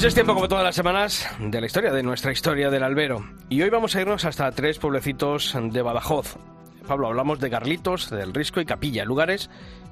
[0.00, 3.22] Pues es tiempo, como todas las semanas, de la historia, de nuestra historia del albero.
[3.50, 6.38] Y hoy vamos a irnos hasta tres pueblecitos de Badajoz.
[6.88, 9.50] Pablo, hablamos de Garlitos, del Risco y Capilla, lugares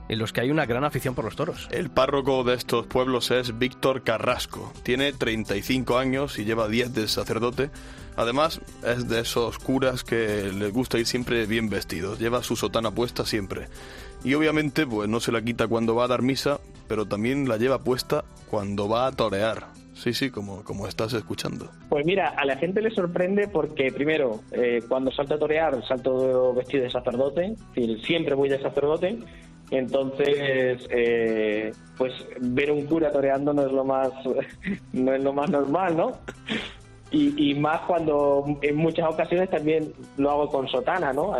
[0.08, 1.68] en los que hay una gran afición por los toros.
[1.70, 4.72] El párroco de estos pueblos es Víctor Carrasco.
[4.82, 7.70] Tiene 35 años y lleva 10 de sacerdote.
[8.16, 12.18] Además, es de esos curas que les gusta ir siempre bien vestidos.
[12.18, 13.68] Lleva su sotana puesta siempre.
[14.24, 17.58] Y obviamente, pues no se la quita cuando va a dar misa, pero también la
[17.58, 19.66] lleva puesta cuando va a torear.
[19.98, 21.68] Sí, sí, como, como estás escuchando.
[21.88, 26.54] Pues mira, a la gente le sorprende porque primero, eh, cuando salto a torear, salto
[26.54, 27.56] vestido de sacerdote,
[28.04, 29.18] siempre voy de sacerdote,
[29.72, 34.10] entonces, eh, pues ver un cura toreando no es lo más,
[34.92, 36.12] no es lo más normal, ¿no?
[37.10, 41.34] Y, y más cuando en muchas ocasiones también lo hago con sotana, ¿no?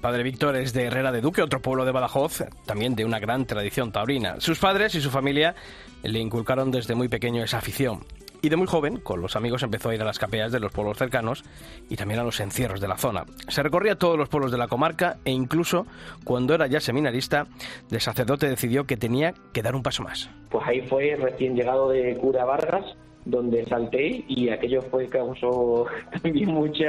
[0.00, 3.46] Padre Víctor es de Herrera de Duque, otro pueblo de Badajoz, también de una gran
[3.46, 4.40] tradición taurina.
[4.40, 5.54] Sus padres y su familia
[6.02, 8.00] le inculcaron desde muy pequeño esa afición.
[8.44, 10.72] Y de muy joven, con los amigos, empezó a ir a las capeas de los
[10.72, 11.44] pueblos cercanos
[11.88, 13.24] y también a los encierros de la zona.
[13.46, 15.86] Se recorría todos los pueblos de la comarca e incluso,
[16.24, 17.46] cuando era ya seminarista,
[17.88, 20.28] de sacerdote decidió que tenía que dar un paso más.
[20.50, 25.86] Pues ahí fue recién llegado de cura Vargas donde salté y aquello fue causó
[26.22, 26.84] también mucho,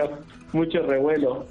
[0.52, 1.46] mucho revuelo.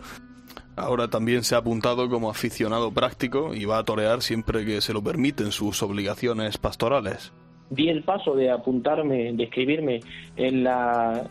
[0.76, 4.92] Ahora también se ha apuntado como aficionado práctico y va a torear siempre que se
[4.92, 7.32] lo permiten sus obligaciones pastorales.
[7.68, 10.00] Di el paso de apuntarme, de escribirme
[10.37, 11.26] en la,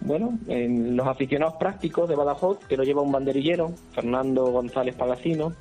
[0.00, 5.52] bueno, en los aficionados prácticos de Badajoz, que lo lleva un banderillero, Fernando González Palacino,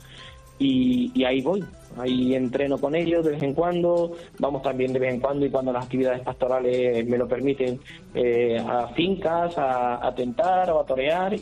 [0.59, 1.63] y, ahí voy,
[1.97, 5.49] ahí entreno con ellos de vez en cuando, vamos también de vez en cuando y
[5.49, 7.79] cuando las actividades pastorales me lo permiten,
[8.13, 11.35] eh, a fincas, a, a tentar o a torear.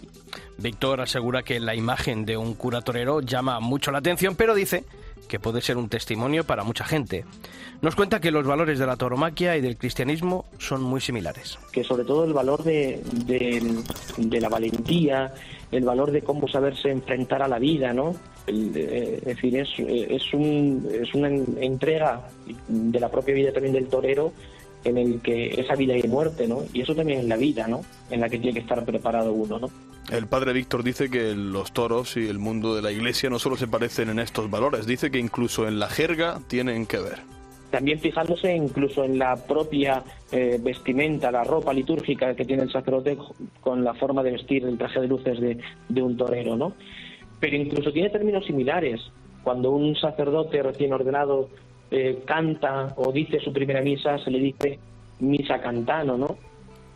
[0.57, 4.83] Víctor asegura que la imagen de un cura torero llama mucho la atención, pero dice
[5.27, 7.25] que puede ser un testimonio para mucha gente.
[7.81, 11.59] Nos cuenta que los valores de la tauromaquia y del cristianismo son muy similares.
[11.71, 15.33] Que sobre todo el valor de, de, la valentía,
[15.71, 18.15] el valor de cómo saberse enfrentar a la vida, ¿no?
[18.47, 22.29] Eh, es decir, es, es, un, es una entrega
[22.67, 24.31] de la propia vida también del torero
[24.85, 26.63] en el que esa vida y muerte, ¿no?
[26.71, 27.81] Y eso también es la vida, ¿no?
[28.09, 29.69] En la que tiene que estar preparado uno, ¿no?
[30.11, 33.57] El padre Víctor dice que los toros y el mundo de la iglesia no solo
[33.57, 37.19] se parecen en estos valores, dice que incluso en la jerga tienen que ver.
[37.71, 43.17] También fijándose incluso en la propia eh, vestimenta, la ropa litúrgica que tiene el sacerdote
[43.59, 45.57] con la forma de vestir el traje de luces de,
[45.89, 46.73] de un torero, ¿no?
[47.39, 49.01] Pero incluso tiene términos similares.
[49.43, 51.49] Cuando un sacerdote recién ordenado
[51.91, 54.79] eh, canta o dice su primera misa, se le dice
[55.19, 56.37] misa cantano, ¿no?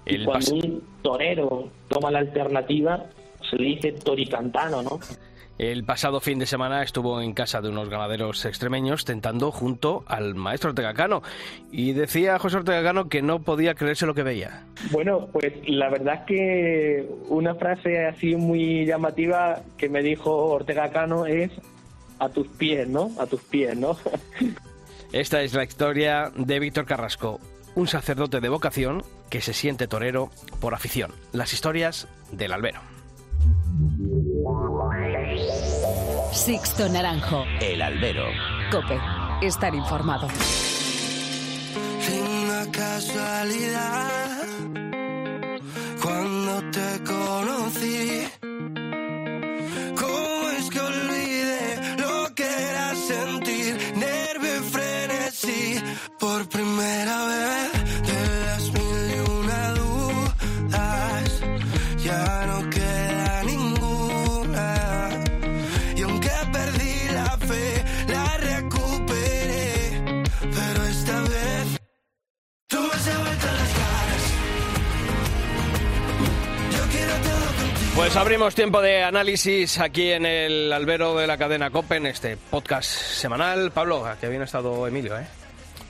[0.05, 3.05] y cuando un torero toma la alternativa,
[3.49, 4.99] se le dice toricantano, ¿no?
[5.61, 10.33] El pasado fin de semana estuvo en casa de unos ganaderos extremeños tentando junto al
[10.33, 11.21] maestro Ortega Cano
[11.71, 14.65] y decía José Ortega Cano que no podía creerse lo que veía.
[14.89, 20.89] Bueno, pues la verdad es que una frase así muy llamativa que me dijo Ortega
[20.89, 21.51] Cano es
[22.17, 23.11] a tus pies, ¿no?
[23.19, 23.95] A tus pies, ¿no?
[25.13, 27.39] Esta es la historia de Víctor Carrasco,
[27.75, 31.11] un sacerdote de vocación que se siente torero por afición.
[31.33, 32.81] Las historias del albero.
[36.31, 37.45] Sixto Naranjo.
[37.59, 38.25] El albero.
[38.71, 38.99] Cope.
[39.41, 40.27] Estar informado.
[42.71, 44.45] casualidad.
[46.01, 48.31] Cuando te conocí
[56.19, 58.00] por primera vez
[78.21, 83.71] abrimos tiempo de análisis aquí en el albero de la cadena Copen, este podcast semanal.
[83.71, 85.25] Pablo, que bien ha estado Emilio, ¿eh?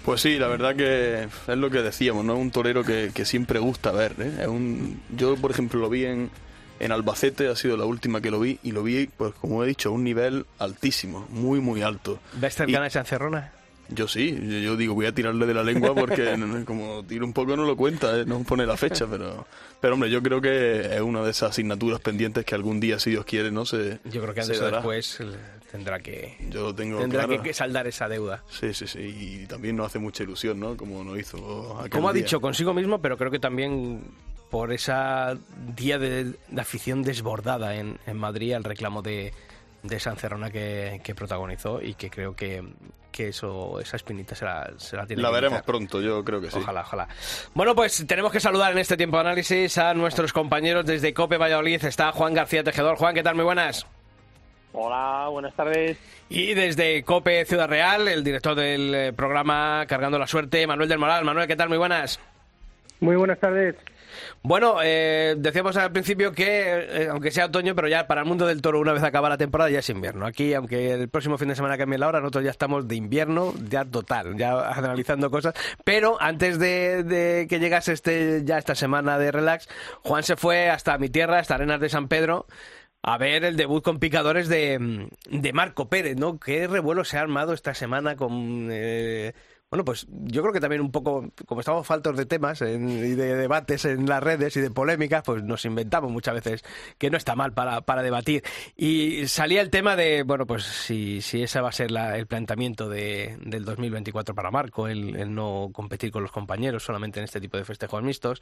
[0.06, 2.36] Pues sí, la verdad que es lo que decíamos, ¿no?
[2.36, 4.32] Es un torero que, siempre gusta ver, ¿eh?
[4.44, 6.32] Es un, yo, por ejemplo, lo vi en,
[6.80, 9.68] en Albacete, ha sido la última que lo vi, y lo vi, pues como he
[9.68, 12.18] dicho, a un nivel altísimo, muy, muy alto.
[12.32, 13.52] ¿Ves cercana esa encerrona?
[13.92, 17.56] Yo sí, yo, digo, voy a tirarle de la lengua porque como tiro un poco
[17.56, 18.26] no lo cuenta, ¿eh?
[18.26, 19.46] no pone la fecha, pero
[19.80, 23.10] pero hombre, yo creo que es una de esas asignaturas pendientes que algún día, si
[23.10, 25.20] Dios quiere, no se Yo creo que antes o después
[25.72, 28.44] tendrá que yo tengo tendrá que, saldar esa deuda.
[28.50, 30.78] Sí, sí, sí, y también nos hace mucha ilusión, ¿no?
[30.78, 34.04] Como nos hizo Como ha dicho consigo mismo, pero creo que también
[34.50, 35.38] por esa
[35.76, 39.34] día de, afición desbordada en, en Madrid al reclamo de
[39.84, 42.64] de esa encerrona que, protagonizó y que creo que,
[43.12, 46.50] que eso esa espinita se la, se la tiene la veremos pronto yo creo que
[46.50, 47.08] sí ojalá ojalá
[47.54, 51.38] bueno pues tenemos que saludar en este tiempo de análisis a nuestros compañeros desde Cope
[51.38, 53.86] Valladolid está Juan García Tejedor Juan qué tal muy buenas
[54.74, 55.98] Hola, buenas tardes.
[56.30, 60.98] Y desde COPE Ciudad Real, el director del eh, programa Cargando la Suerte, Manuel del
[60.98, 61.26] Moral.
[61.26, 61.68] Manuel, ¿qué tal?
[61.68, 62.22] Muy buenas.
[63.02, 63.76] Muy buenas tardes.
[64.44, 68.48] Bueno, eh, decíamos al principio que, eh, aunque sea otoño, pero ya para el mundo
[68.48, 70.26] del toro, una vez acaba la temporada, ya es invierno.
[70.26, 73.54] Aquí, aunque el próximo fin de semana cambie la hora, nosotros ya estamos de invierno,
[73.70, 75.54] ya total, ya analizando cosas.
[75.84, 79.68] Pero antes de, que llegase este, ya esta semana de relax,
[80.04, 82.48] Juan se fue hasta mi tierra, hasta Arenas de San Pedro,
[83.04, 86.40] a ver el debut con picadores de, de Marco Pérez, ¿no?
[86.40, 88.70] Qué revuelo se ha armado esta semana con...
[88.72, 89.34] Eh,
[89.72, 93.36] bueno, pues yo creo que también un poco, como estamos faltos de temas y de
[93.38, 96.64] debates en las redes y de polémicas, pues nos inventamos muchas veces
[96.98, 98.44] que no está mal para, para debatir.
[98.76, 102.90] Y salía el tema de, bueno, pues si, si ese va a ser el planteamiento
[102.90, 107.56] de, del 2024 para Marco, el, no competir con los compañeros solamente en este tipo
[107.56, 108.42] de festejos mixtos,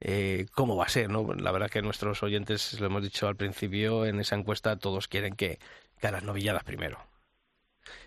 [0.00, 1.10] eh, ¿cómo va a ser?
[1.10, 5.08] no La verdad que nuestros oyentes, lo hemos dicho al principio, en esa encuesta todos
[5.08, 5.58] quieren que,
[6.00, 6.98] que las novilladas primero.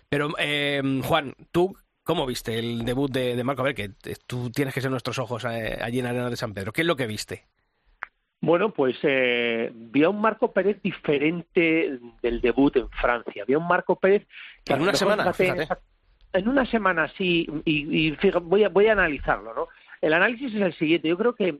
[0.08, 3.62] Pero, eh, Juan, tú ¿Cómo viste el debut de, Marco?
[3.62, 3.90] A ver, que
[4.26, 6.70] tú tienes que ser nuestros ojos eh, allí en Arena de San Pedro.
[6.70, 7.44] ¿Qué es lo que viste?
[8.42, 13.44] Bueno, pues eh, vi a un Marco Pérez diferente del debut en Francia.
[13.48, 14.26] Vi a un Marco Pérez
[14.62, 15.66] que en una semana, fíjate,
[16.34, 18.10] En una semana, sí, y,
[18.42, 19.68] voy, a, voy a analizarlo, ¿no?
[20.02, 21.08] El análisis es el siguiente.
[21.08, 21.58] Yo creo que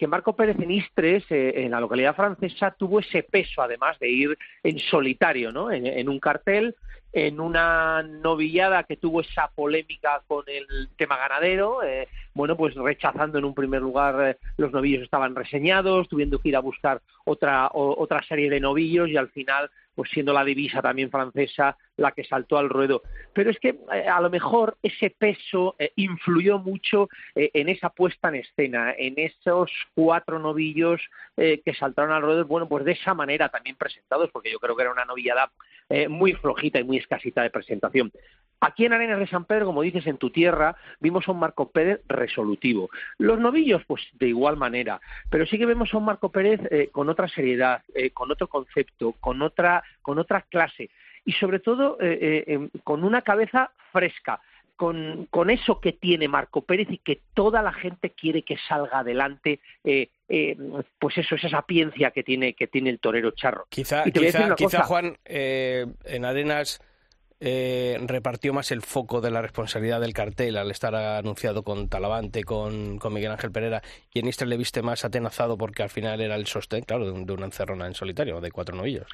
[0.00, 4.10] que Marco Pérez en Istres, eh, en la localidad francesa, tuvo ese peso, además de
[4.10, 5.70] ir en solitario, ¿no?
[5.70, 6.74] en un cartel
[7.16, 13.38] en una novillada que tuvo esa polémica con el tema ganadero, eh, bueno, pues rechazando
[13.38, 17.70] en un primer lugar eh, los novillos estaban reseñados, tuviendo que ir a buscar otra,
[17.72, 22.22] otra serie de novillos y al final pues siendo la divisa también francesa la que
[22.24, 23.00] saltó al ruedo.
[23.32, 28.28] Pero es que eh, a lo mejor ese peso eh, influyó mucho en esa puesta
[28.28, 31.00] en escena, en esos cuatro novillos
[31.36, 34.82] que saltaron al ruedo, bueno, pues de esa manera también presentados, porque yo creo que
[34.82, 35.50] era una novillada
[36.08, 38.12] muy flojita y muy escasita de presentación.
[38.60, 41.70] Aquí en Arenas de San Pedro, como dices, en tu tierra, vimos a un Marco
[41.70, 42.88] Pérez resolutivo.
[43.18, 47.08] Los novillos, pues de igual manera, pero sí que vemos a un Marco Pérez con
[47.08, 47.82] otra seriedad,
[48.14, 50.90] con otro concepto, con otra, con otra clase
[51.26, 54.40] y sobre todo eh, eh, con una cabeza fresca.
[54.76, 58.98] Con, con, eso que tiene Marco Pérez y que toda la gente quiere que salga
[58.98, 60.10] adelante, eh,
[60.98, 63.64] pues eso, es esa sapiencia que tiene, que tiene el torero charro.
[63.70, 66.82] Quizá, quizá, Juan, en Arenas
[67.40, 72.98] repartió más el foco de la responsabilidad del cartel al estar anunciado con Talavante, con,
[72.98, 76.36] con Miguel Ángel Pereira, y en Istres le viste más atenazado porque al final era
[76.36, 79.08] el sostén, claro, de, de una encerrona en solitario, de cuatro novillos.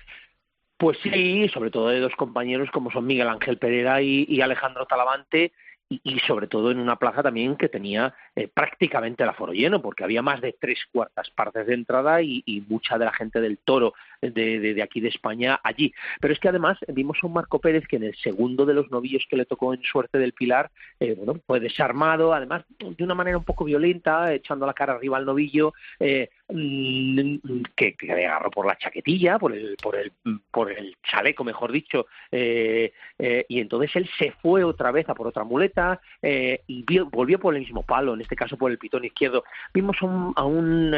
[0.83, 5.53] Pues sí, sobre todo de dos compañeros como son Miguel Ángel Pereira y, Alejandro Talavante,
[5.89, 10.03] y, sobre todo en una plaza también que tenía eh, prácticamente el aforo lleno, porque
[10.03, 13.95] había más de tres cuartas partes de entrada y, mucha de la gente del toro
[14.31, 15.93] de, aquí de España allí.
[16.21, 18.91] Pero es que además vimos a un Marco Pérez que en el segundo de los
[18.91, 23.15] novillos que le tocó en suerte del Pilar, eh, bueno, fue desarmado, además de una
[23.15, 27.37] manera un poco violenta, echando la cara arriba al novillo, eh, mm,
[27.75, 30.13] que, le agarró por la chaquetilla, por el, por el,
[30.51, 35.27] por el chaleco, mejor dicho, eh, y entonces él se fue otra vez a por
[35.27, 39.45] otra muleta y volvió por el mismo palo, en este caso por el pitón izquierdo.
[39.73, 40.91] Vimos a un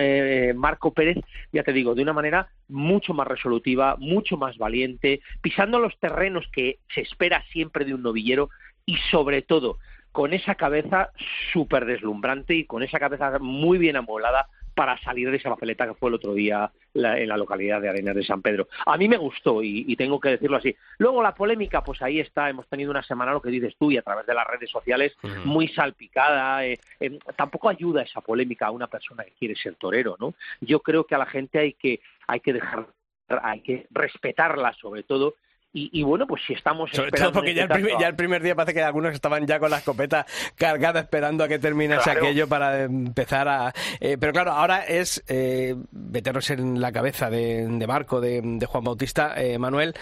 [0.57, 1.19] Marco Pérez,
[1.53, 6.47] ya te digo, de una manera mucho más resolutiva, mucho más valiente, pisando los terrenos
[6.53, 8.51] que se espera siempre de un novillero
[8.87, 9.79] y sobre todo
[10.13, 11.11] con esa cabeza
[11.53, 15.95] súper deslumbrante y con esa cabeza muy bien amueblada para salir de esa papeleta que
[15.95, 18.69] fue el otro día en la localidad de Arenas de San Pedro.
[18.87, 20.77] A mí me gustó y, tengo que decirlo así.
[20.99, 23.97] Luego la polémica, pues ahí está, hemos tenido una semana, lo que dices tú, y
[23.97, 26.65] a través de las redes sociales, muy salpicada.
[26.65, 30.35] Eh, eh, tampoco ayuda esa polémica a una persona que quiere ser torero, ¿no?
[30.61, 32.87] Yo creo que a la gente hay que, hay que dejar
[33.29, 35.37] hay que respetarla sobre todo
[35.77, 39.13] y, bueno, pues si estamos Sobre todo porque ya, el primer, día parece que algunos
[39.13, 43.75] estaban ya con la escopeta cargada esperando a que terminase aquello para empezar a...
[43.99, 49.35] Eh, pero claro, ahora es eh, meternos en la cabeza de, Marco, de, Juan Bautista.
[49.37, 49.97] Eh, Manuel,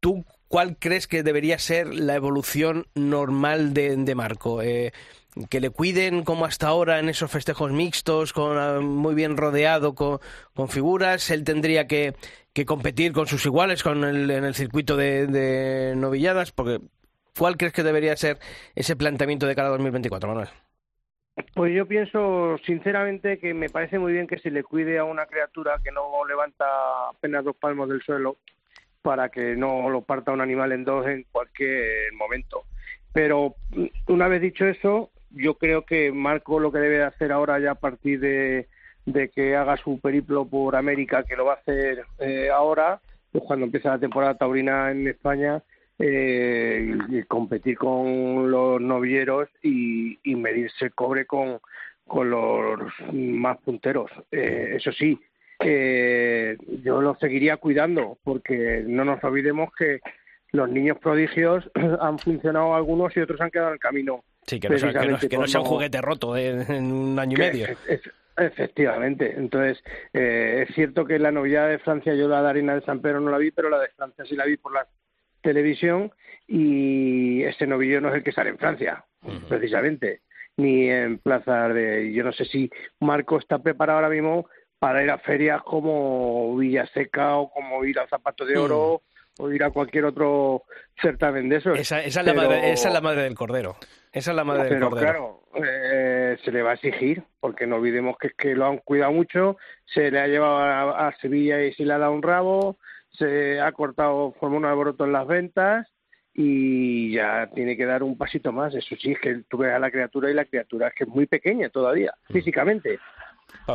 [0.00, 4.60] ¿tú cuál crees que debería ser la evolución normal de, de Marco?
[5.48, 9.94] Que le cuiden como hasta ahora en esos festejos mixtos, con ah, muy bien rodeado
[9.94, 10.20] con,
[10.68, 11.30] figuras.
[11.30, 12.14] Él tendría que,
[12.66, 16.80] competir con sus iguales con el, en el circuito de, novilladas, porque
[17.38, 18.38] ¿cuál crees que debería ser
[18.74, 20.48] ese planteamiento de cara a 2024, Manuel?
[21.54, 25.24] Pues yo pienso sinceramente que me parece muy bien que se le cuide a una
[25.24, 26.66] criatura que no levanta
[27.08, 28.36] apenas dos palmos del suelo
[29.00, 32.64] para que no lo parta un animal en dos en cualquier momento.
[33.14, 33.56] Pero
[34.08, 37.76] una vez dicho eso, yo creo que Marco lo que debe hacer ahora ya a
[37.76, 38.68] partir de,
[39.34, 43.66] que haga su periplo por América, que lo va a hacer eh, ahora, pues cuando
[43.66, 45.62] empieza la temporada taurina en España,
[45.98, 51.60] eh, y competir con los novilleros y, medirse el cobre con,
[52.06, 54.10] los más punteros.
[54.30, 55.18] Eh, eso sí,
[56.82, 60.00] yo lo seguiría cuidando, porque no nos olvidemos que
[60.50, 64.68] los niños prodigios han funcionado algunos y otros han quedado en el camino Sí, que
[64.68, 67.66] no, sea, que no, sea un juguete roto en, un año y medio.
[68.36, 69.34] efectivamente.
[69.36, 73.00] Entonces, eh, es cierto que la novedad de Francia, yo la de Arena de San
[73.00, 74.86] Pedro no la vi, pero la de Francia sí la vi por la
[75.42, 76.12] televisión
[76.46, 79.04] y ese novillo no es el que sale en Francia,
[79.48, 80.22] precisamente,
[80.56, 82.12] ni en plazas de...
[82.12, 84.46] Yo no sé si Marco está preparado ahora mismo
[84.78, 89.02] para ir a ferias como Villaseca o como ir al Zapato de Oro
[89.38, 89.42] mm.
[89.42, 90.64] o ir a cualquier otro
[91.00, 91.78] certamen de esos.
[91.78, 93.76] Esa, esa, es, la madre, esa es la madre del cordero.
[94.12, 97.76] Esa es la madre Pero del claro, eh, se le va a exigir, porque no
[97.76, 99.56] olvidemos que es que lo han cuidado mucho,
[99.86, 102.76] se le ha llevado a, Sevilla y se le ha dado un rabo,
[103.10, 105.88] se ha cortado, formó un alboroto en las ventas
[106.34, 108.74] y ya tiene que dar un pasito más.
[108.74, 111.10] Eso sí, es que tú ves a la criatura y la criatura es que es
[111.10, 112.32] muy pequeña todavía, Mm.
[112.34, 112.98] físicamente.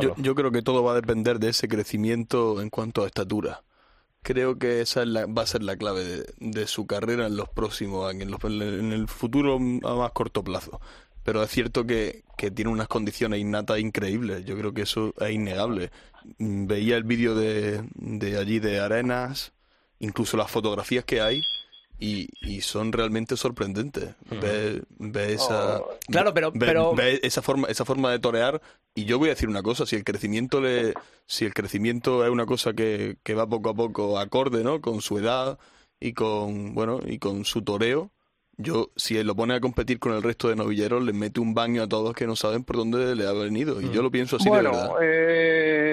[0.00, 3.60] Yo, yo creo que todo va a depender de ese crecimiento en cuanto a estatura.
[4.22, 7.48] Creo que esa es la- va a ser la clave de, su carrera en los
[7.48, 10.80] próximos años, en, los- en el futuro a más corto plazo.
[11.24, 14.44] Pero es cierto que, que tiene unas condiciones innatas increíbles.
[14.44, 15.90] Yo creo que eso es innegable.
[16.38, 19.52] Veía el vídeo de, de allí de Arenas,
[19.98, 21.42] incluso las fotografías que hay,
[21.98, 24.14] y, y son realmente sorprendentes.
[24.40, 28.60] Ve, ve esa, Oh, Claro, pero- ve- pero- ve esa forma, esa forma de torear.
[28.94, 30.94] Y yo voy a decir una cosa: si el crecimiento le,
[31.26, 34.80] si el crecimiento es una cosa que, que va poco a poco acorde, ¿no?
[34.80, 35.58] Con su edad
[36.00, 38.10] y con, bueno, y con su toreo.
[38.60, 41.54] Yo, si él lo pone a competir con el resto de novilleros, le mete un
[41.54, 43.80] baño a todos que no saben por dónde le ha venido.
[43.80, 44.96] Y yo lo pienso así bueno, de verdad.
[45.00, 45.87] eh,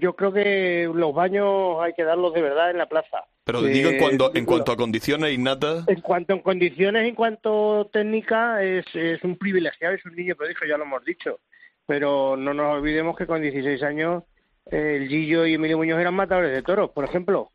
[0.00, 3.24] yo creo que los baños hay que darlos de verdad en la plaza.
[3.44, 7.14] Pero digo en Eh, cuanto, en cuanto a condiciones innatas, En cuanto a condiciones, en
[7.14, 11.40] cuanto a técnica, es, es un privilegiado, es un niño prodigio, ya lo hemos dicho.
[11.86, 14.22] Pero no nos olvidemos que con 16 años
[14.70, 17.50] el Gillo y Emilio Muñoz eran matadores de toros, por ejemplo.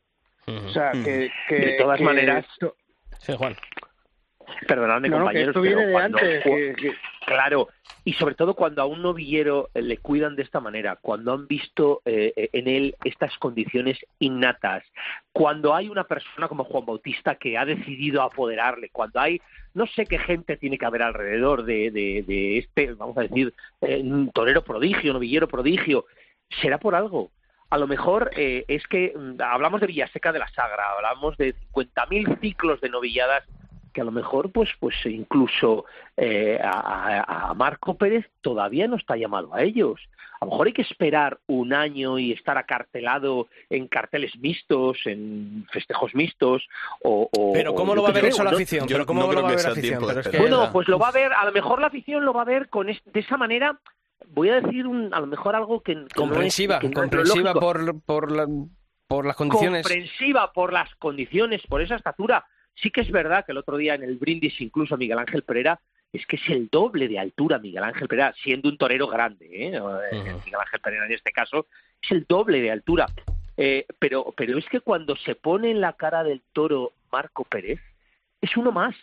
[0.46, 1.30] O sea, que...
[1.48, 2.76] que- De todas que maneras, esto-
[3.20, 3.56] Sí, Juan.
[4.68, 6.44] Perdonadme, no, que compañeros, esto viene pero de cuando antes.
[6.44, 6.94] que-
[7.28, 7.68] Claro,
[8.06, 11.46] y sobre todo cuando a un novillero eh, le cuidan de esta manera, cuando han
[11.46, 14.86] visto eh, eh, en él estas condiciones innatas,
[15.34, 19.42] cuando hay una persona como Juan Bautista que ha decidido apoderarle, cuando hay
[19.74, 23.54] no sé qué gente tiene que haber alrededor de, de- de este, vamos a decir,
[23.82, 24.02] eh,
[24.34, 26.06] torero prodigio, novillero prodigio,
[26.62, 27.32] será por algo.
[27.70, 31.54] A lo mejor eh, es que mm, hablamos de Villaseca de la Sagra, hablamos de
[31.74, 33.44] 50.000 ciclos de novilladas
[33.98, 35.86] que a lo mejor pues pues incluso
[36.18, 40.00] eh, a, Marco Pérez todavía no está llamado a ellos.
[40.40, 45.66] A lo mejor hay que esperar un año y estar acartelado en carteles mixtos, en
[45.72, 46.68] festejos mixtos
[47.02, 48.88] o, o- Pero ¿cómo lo va a ver eso la afición?
[48.88, 48.98] Yo.
[50.38, 52.70] Bueno, pues lo va a ver, a lo mejor la afición lo va a ver
[52.70, 53.80] con es- de esa manera,
[54.28, 57.00] voy a decir un, a lo mejor algo que, que no es- comprensiva, que no
[57.02, 58.46] comprensiva por, por, la-
[59.08, 59.88] por las condiciones.
[59.88, 62.46] comprensiva por las condiciones, por esa estatura.
[62.82, 65.80] Sí que es verdad que el otro día en el brindis incluso Miguel Ángel Pereira
[66.14, 69.76] es que es el doble de altura Miguel Ángel Pereira, siendo un torero grande, ¿eh?
[69.76, 70.34] Eh.
[70.46, 71.68] Miguel Ángel Pereira en este caso
[72.02, 73.08] es el doble de altura.
[73.58, 77.80] Eh, pero, pero es que cuando se pone en la cara del toro Marco Pérez,
[78.40, 78.96] es uno más.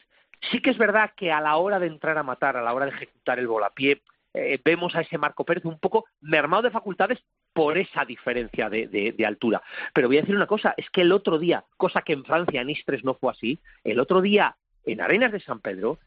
[0.51, 2.87] Sí que es verdad que a la hora de entrar a matar, a la hora
[2.87, 4.03] de ejecutar el volapié,
[4.33, 7.19] eh, vemos a ese Marco Pérez un poco mermado de facultades
[7.55, 9.63] por esa diferencia de, de- altura.
[9.95, 12.61] Pero voy a decir una cosa, es que el otro día, cosa que en Francia,
[12.61, 15.99] en Istres no fue así, el otro día en Arenas de San Pedro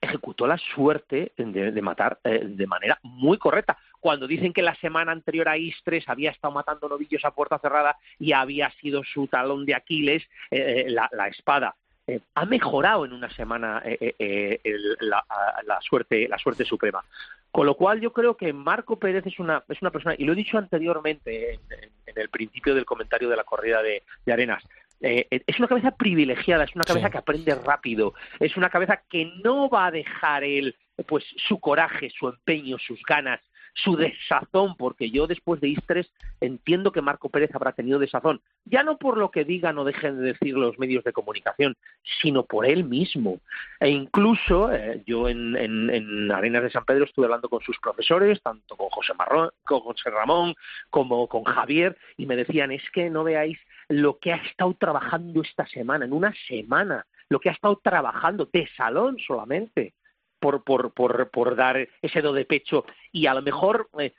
[0.00, 3.76] ejecutó la suerte de, matar eh, de manera muy correcta.
[4.00, 7.96] Cuando dicen que la semana anterior a Istres había estado matando novillos a puerta cerrada
[8.18, 11.76] y había sido su talón de Aquiles eh, eh, la espada.
[12.06, 15.24] Eh, ha mejorado en una semana eh, eh, eh, el- la,
[15.66, 17.04] la suerte la suerte suprema.
[17.52, 20.32] Con lo cual yo creo que Marco Pérez es una, es una persona, y lo
[20.32, 24.32] he dicho anteriormente en, en- en el principio del comentario de la corrida de, de
[24.32, 24.62] Arenas,
[25.00, 27.12] es una cabeza privilegiada, es una cabeza Sí.
[27.12, 30.76] que aprende rápido, es una cabeza que no va a dejar él
[31.06, 33.40] pues su coraje, su empeño, sus ganas,
[33.74, 36.10] su desazón, porque yo después de Istres
[36.40, 40.18] entiendo que Marco Pérez habrá tenido desazón, ya no por lo que digan o dejen
[40.18, 41.74] de decir los medios de comunicación,
[42.20, 43.40] sino por él mismo.
[43.80, 47.78] E incluso eh, yo en, en- en Arenas de San Pedro estuve hablando con sus
[47.78, 50.54] profesores, tanto con José, Marrón, José Ramón
[50.90, 53.58] como con Javier, y me decían, es que no veáis
[53.88, 58.48] lo que ha estado trabajando esta semana, en una semana, lo que ha estado trabajando
[58.52, 59.94] de salón solamente.
[60.38, 64.12] Por, por, por, por dar ese do de pecho y a lo mejor eh,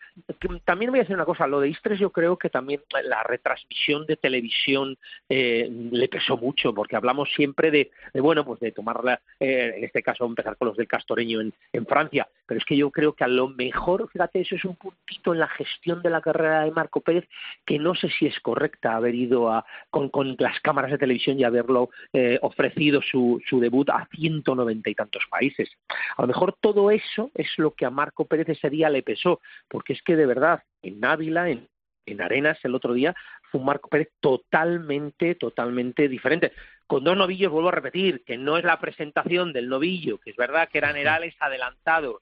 [0.63, 4.05] también voy a decir una cosa lo de Istres yo creo que también la retransmisión
[4.05, 9.73] de televisión eh, le pesó mucho porque hablamos siempre de, bueno pues de tomarla eh,
[9.77, 11.53] en este caso empezar con los del Castoreño en,
[11.87, 15.33] Francia pero es que yo creo que a lo mejor fíjate eso es un puntito
[15.33, 17.27] en la gestión de la carrera de Marco Pérez
[17.65, 21.39] que no sé si es correcta haber ido a, con, con las cámaras de televisión
[21.39, 25.69] y haberlo eh, ofrecido su, su debut a 190 y tantos países.
[26.17, 29.41] A lo mejor todo eso es lo que a Marco Pérez ese día le pesó,
[29.67, 31.67] porque es que de verdad, en Ávila, en,
[32.05, 33.15] en Arenas, el otro día,
[33.51, 36.53] fue un Marco Pérez totalmente, totalmente diferente.
[36.87, 40.35] Con dos novillos, vuelvo a repetir, que no es la presentación del novillo, que es
[40.35, 42.21] verdad que eran herales adelantados,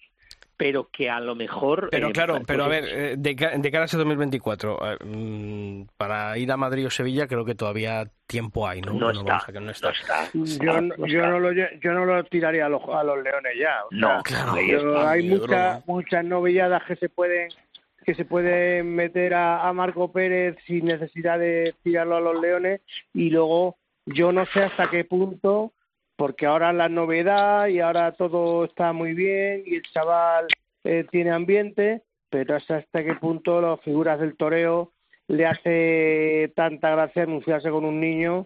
[0.62, 1.88] pero que a lo mejor...
[1.90, 4.98] Pero eh, claro, pues pero a ver, eh, de, de cara a ese 2024, eh,
[5.04, 9.10] mm, para ir a Madrid o Sevilla creo que todavía tiempo hay, ¿no?
[9.10, 9.92] Está, a que no está.
[10.36, 13.04] no está, Yo, no- no yo, no lo, yo no lo tiraría a los, a
[13.04, 13.84] los leones ya.
[13.86, 14.56] o sea, No, claro.
[14.58, 15.10] está.
[15.12, 17.50] hay muchas muchas novilladas que se pueden
[18.06, 22.82] que se pueden meter a, a Marco Pérez sin necesidad de tirarlo a los leones
[23.16, 25.74] y luego yo no sé hasta qué punto
[26.22, 30.46] porque ahora la novedad y ahora todo está muy bien y el chaval
[30.84, 34.92] eh, tiene ambiente, pero hasta qué punto las figuras del toreo
[35.28, 38.46] le hace tanta gracia anunciarse con un niño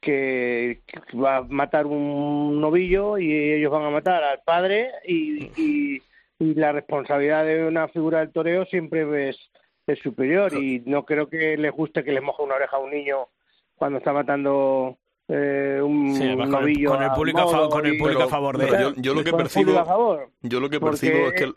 [0.00, 0.80] que
[1.14, 6.02] va a matar un novillo y ellos van a matar al padre y, y,
[6.40, 9.38] la responsabilidad de una figura del toreo siempre es,
[9.86, 12.90] es superior y no creo que les guste que le moje una oreja a un
[12.90, 13.28] niño
[13.76, 14.98] cuando está matando
[15.28, 16.12] eh, un
[16.50, 19.32] novillo con, el, público, a, con el público a favor de yo, yo, lo que
[19.32, 19.72] percibo
[20.42, 21.52] yo lo que percibo es que eh,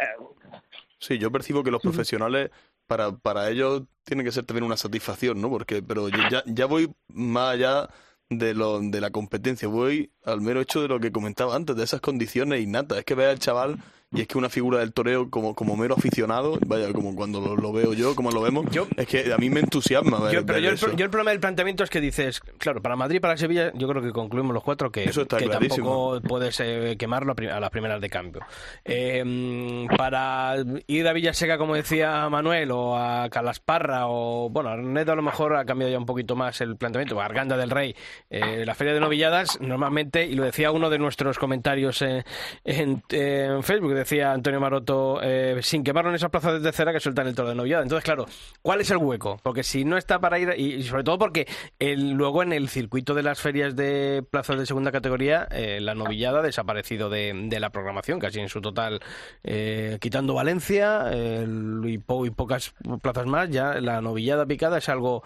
[0.99, 2.51] sí yo percibo que los profesionales
[2.88, 6.68] para para ellos tiene que ser también una satisfacción no porque pero yo ya ya
[6.68, 7.89] voy más allá
[8.30, 11.84] de, lo, de la competencia, voy al mero hecho de lo que comentaba antes, de
[11.84, 12.99] esas condiciones innatas.
[12.99, 13.78] Es que ve al chaval
[14.16, 17.74] y es que una figura del toreo como, como mero aficionado, vaya, como cuando lo,
[17.74, 20.32] veo yo, como lo vemos, es que a mí me entusiasma.
[20.32, 23.72] yo, pero yo el, problema del planteamiento es que dices, claro, para Madrid, para Sevilla,
[23.76, 26.61] yo creo que concluimos los cuatro que, que tampoco puedes
[26.97, 28.41] quemarlo a las primeras de cambio.
[28.84, 30.55] Em, para
[30.88, 35.55] ir a Villaseca, como decía Manuel, o a Calasparra, o bueno, Arnedo a lo mejor
[35.55, 37.95] ha cambiado ya un poquito más el planteamiento, o Arganda del Rey,
[38.30, 42.24] eh, la Feria de Novilladas, normalmente, y lo decía uno de nuestros comentarios en,
[42.63, 46.99] en, en Facebook, decía Antonio Maroto, eh, sin quemarlo en esas plazas de tercera que
[46.99, 47.84] sueltan el toro de novillada.
[47.84, 48.26] Entonces, claro,
[48.62, 49.39] ¿cuál es el hueco?
[49.41, 51.47] Porque si no está para ir, y, sobre todo porque
[51.80, 55.95] el, luego en el circuito de las ferias de plazas de segunda categoría, eh, la
[55.95, 58.99] novillada ha desaparecido de, la programación, casi en su total,
[59.43, 65.24] eh, quitando Valencia y, pocas plazas más, ya la novillada picada es algo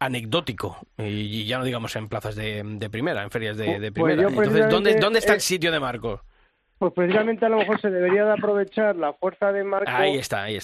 [0.00, 4.28] anecdótico, y, ya no digamos en plazas de, primera, en ferias de, pues primera.
[4.28, 6.20] Entonces, ¿dónde, ¿dónde está el sitio de Marcos?
[6.78, 9.90] Pues precisamente a lo mejor se debería de aprovechar la fuerza de Marco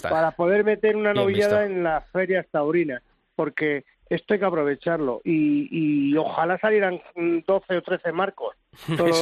[0.02, 3.02] para poder meter una novillada en las ferias taurinas,
[3.34, 3.84] porque
[4.14, 5.22] esto hay que aprovecharlo.
[5.24, 8.54] Y, ojalá salieran 12 o 13 marcos
[8.96, 9.20] todas,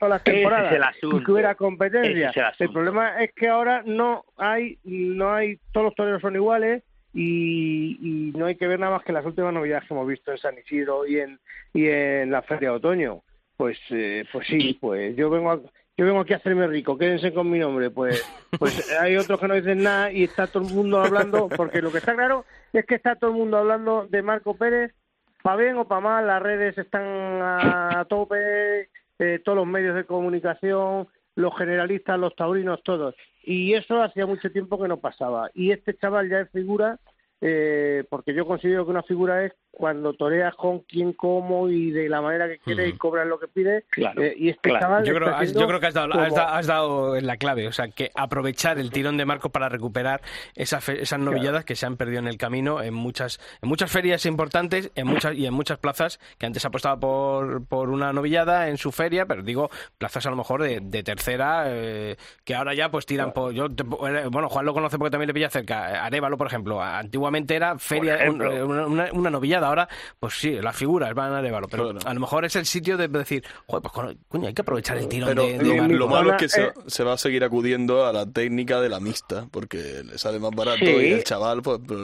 [0.00, 2.32] las, temporadas y que hubiera competencia.
[2.58, 8.32] el, problema es que ahora no hay, no hay, todos los toreros son iguales y,
[8.36, 10.56] no hay que ver nada más que las últimas novedades que hemos visto en San
[10.58, 11.40] Isidro y en,
[11.74, 13.22] y en la feria de otoño.
[13.60, 15.60] Pues, eh, pues sí, pues yo vengo a,
[15.94, 17.90] yo vengo aquí a hacerme rico, quédense con mi nombre.
[17.90, 18.24] Pues,
[18.58, 21.92] pues hay otros que no dicen nada y está todo el mundo hablando, porque lo
[21.92, 24.94] que está claro es que está todo el mundo hablando de Marco Pérez,
[25.42, 28.88] para bien o para mal, las redes están a tope,
[29.18, 33.14] eh, todos los medios de comunicación, los generalistas, los taurinos, todos.
[33.42, 35.50] Y eso hacía mucho tiempo que no pasaba.
[35.52, 36.98] Y este chaval ya es figura,
[37.42, 42.08] eh, porque yo considero que una figura es cuando toreas con quien, como y de
[42.08, 43.84] la manera que quiere y cobras lo que pide.
[43.96, 47.36] Eh, y este chaval yo, creo, yo creo que has dado, has, dado, en la
[47.36, 50.20] clave, o sea, que aprovechar el tirón de Marco para recuperar
[50.54, 54.26] esas, esas novilladas que se han perdido en el camino en muchas en muchas ferias
[54.26, 58.76] importantes en muchas y en muchas plazas que antes apostaba por, por una novillada en
[58.76, 63.06] su feria, pero digo, plazas a lo mejor de, tercera eh, que ahora ya pues
[63.06, 63.52] tiran por...
[63.52, 66.04] Yo eh, bueno, Juan lo conoce porque también le pilla cerca.
[66.04, 69.88] Arévalo, por ejemplo, antiguamente era feria, una, una novillada ahora,
[70.18, 73.08] pues sí, las figuras van a elevarlo, pero a lo mejor es el sitio de
[73.08, 73.82] decir, pues
[74.28, 77.44] coño, hay que aprovechar el tirón de, Lo, malo es que se, va a seguir
[77.44, 81.62] acudiendo a la técnica de la mixta, porque le sale más barato y el chaval
[81.62, 82.00] pues, pues,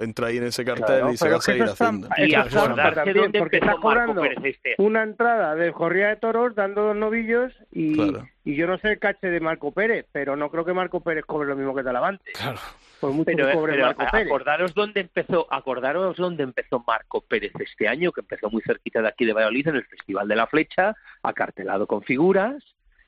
[0.00, 2.08] entra ahí en ese cartel y se va a seguir haciendo.
[2.16, 4.74] y porque está cobrando este.
[4.78, 7.96] una entrada del Corría de Toros dando dos novillos y,
[8.44, 11.24] y yo no sé el caché de Marco Pérez, pero no creo que Marco Pérez
[11.24, 12.32] cobre lo mismo que Talavante.
[12.32, 12.58] Claro
[13.24, 19.02] pero, acordaros dónde empezó, acordaros dónde empezó Marco Pérez este año, que empezó muy cerquita
[19.02, 22.62] de aquí de Valladolid en el Festival de la Flecha, acartelado con figuras,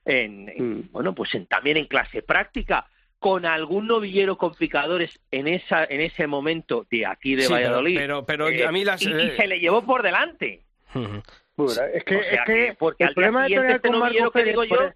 [0.05, 0.93] en, mm.
[0.93, 2.87] bueno, pues también en clase práctica,
[3.19, 7.97] con algún novillero con picadores en esa, en ese momento de aquí de Valladolid.
[7.97, 10.63] Pero, pero, a mí las, y, eh, se le llevó por delante.
[10.95, 14.93] es que, es que, porque el problema de este novillero que digo yo.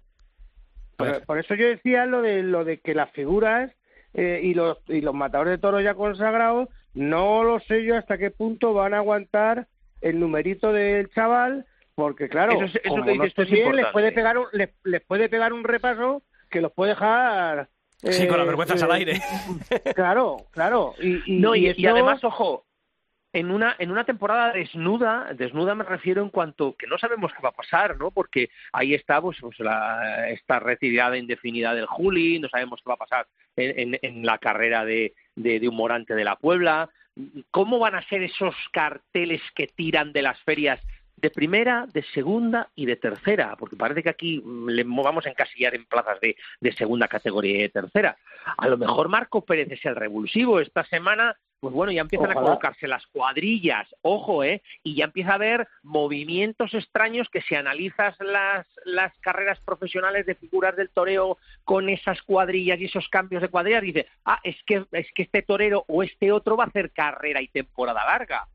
[1.25, 3.71] por, eso yo decía lo de lo de que las figuras
[4.13, 8.17] eh, y, los, y los matadores de toros ya consagrados, no lo sé yo hasta
[8.17, 9.67] qué punto van a aguantar
[10.01, 12.53] el numerito del chaval, porque claro,
[12.87, 16.91] como no bien, les puede, pegar un, les, puede pegar un repaso que los puede
[16.91, 17.69] dejar...
[17.99, 19.21] sí, con las vergüenzas al aire.
[19.95, 20.95] Claro, claro.
[20.99, 22.65] Y, no, y, además, ojo,
[23.33, 27.41] en una, en una temporada desnuda, desnuda me refiero en cuanto que no sabemos qué
[27.41, 28.11] va a pasar, ¿no?
[28.11, 32.95] Porque ahí está pues, pues la, esta retirada indefinida del Juli, no sabemos qué va
[32.95, 36.89] a pasar en, en, la carrera de, de, un Morante de la Puebla.
[37.51, 40.79] ¿Cómo van a ser esos carteles que tiran de las ferias
[41.17, 45.75] de primera, de segunda y de tercera, porque parece que aquí le vamos a encasillar
[45.75, 48.17] en plazas de, de, segunda categoría y de tercera.
[48.57, 50.59] A lo mejor Marco Pérez es el revulsivo.
[50.59, 54.63] Esta semana pues bueno, ya empiezan a colocarse las cuadrillas, ojo, ¿eh?
[54.81, 60.33] Y ya empieza a haber movimientos extraños que si analizas las, las carreras profesionales de
[60.33, 64.85] figuras del toreo con esas cuadrillas y esos cambios de cuadrillas, dice, ah, es que,
[64.91, 68.47] es que este torero o este otro va a hacer carrera y temporada larga.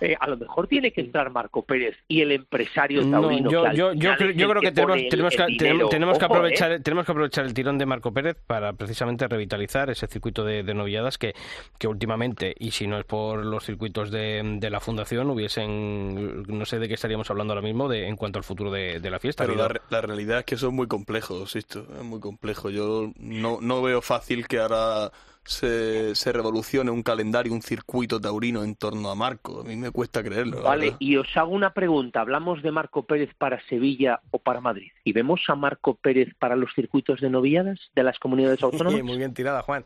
[0.00, 3.50] Eh, a lo mejor tiene que entrar Marco Pérez y el empresario taurino.
[3.50, 6.80] yo, yo, creo, que, tenemos, que, aprovechar, ¿eh?
[6.80, 11.18] tenemos que aprovechar el tirón de Marco Pérez para precisamente revitalizar ese circuito de, novilladas
[11.18, 11.34] que,
[11.78, 16.78] que últimamente, y si no es por los circuitos de, la fundación, hubiesen, no sé
[16.78, 19.44] de qué estaríamos hablando ahora mismo de, en cuanto al futuro de, la fiesta.
[19.44, 22.70] Pero la, realidad es que eso es muy complejo, esto es muy complejo.
[22.70, 25.12] Yo no, no veo fácil que ahora
[25.44, 29.60] se, se revolucione un calendario, un circuito taurino en torno a Marco.
[29.60, 30.62] A mí me cuesta creerlo.
[30.62, 32.20] Vale, y os hago una pregunta.
[32.20, 34.92] ¿Hablamos de Marco Pérez para Sevilla o para Madrid?
[35.04, 39.02] ¿Y vemos a Marco Pérez para los circuitos de noviadas de las comunidades autónomas?
[39.02, 39.84] Muy bien tirada, Juan.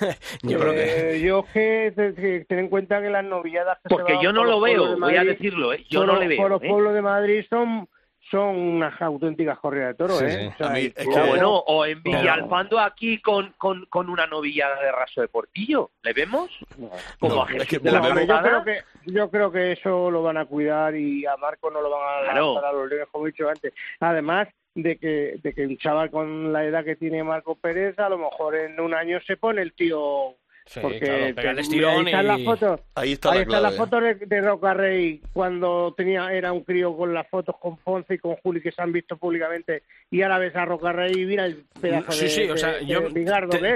[0.42, 1.20] yo creo que...
[1.22, 3.78] Yo que ten en cuenta que las noviadas...
[3.88, 5.84] Porque yo no lo veo, voy a decirlo, ¿eh?
[5.88, 6.42] yo no le veo.
[6.42, 6.68] Por los ¿eh?
[6.68, 7.88] pueblos de Madrid son
[8.30, 10.52] son unas auténticas corridas de toros, ¿eh?
[11.04, 16.12] bueno, o en Villalpando aquí con, con, con, una novillada de raso de portillo, ¿le
[16.12, 16.50] vemos?
[17.18, 20.94] Como a es que, yo, creo que, yo creo que eso lo van a cuidar
[20.94, 23.72] y a Marco no lo van a dar a los leones, como he dicho antes.
[23.98, 28.08] Además de que, de que un chaval con la edad que tiene Marco Pérez, a
[28.08, 30.36] lo mejor en un año se pone el tío
[30.80, 35.20] porque claro, ahí están las fotos, ahí está ahí están las fotos de, Roca Rey
[35.32, 38.80] cuando tenía era un crío con las fotos con Ponce y con Juli que se
[38.80, 42.30] han visto públicamente y ahora ves a Roca Rey y mira el pedazo sí, de,
[42.30, 43.02] sí, o sea, yo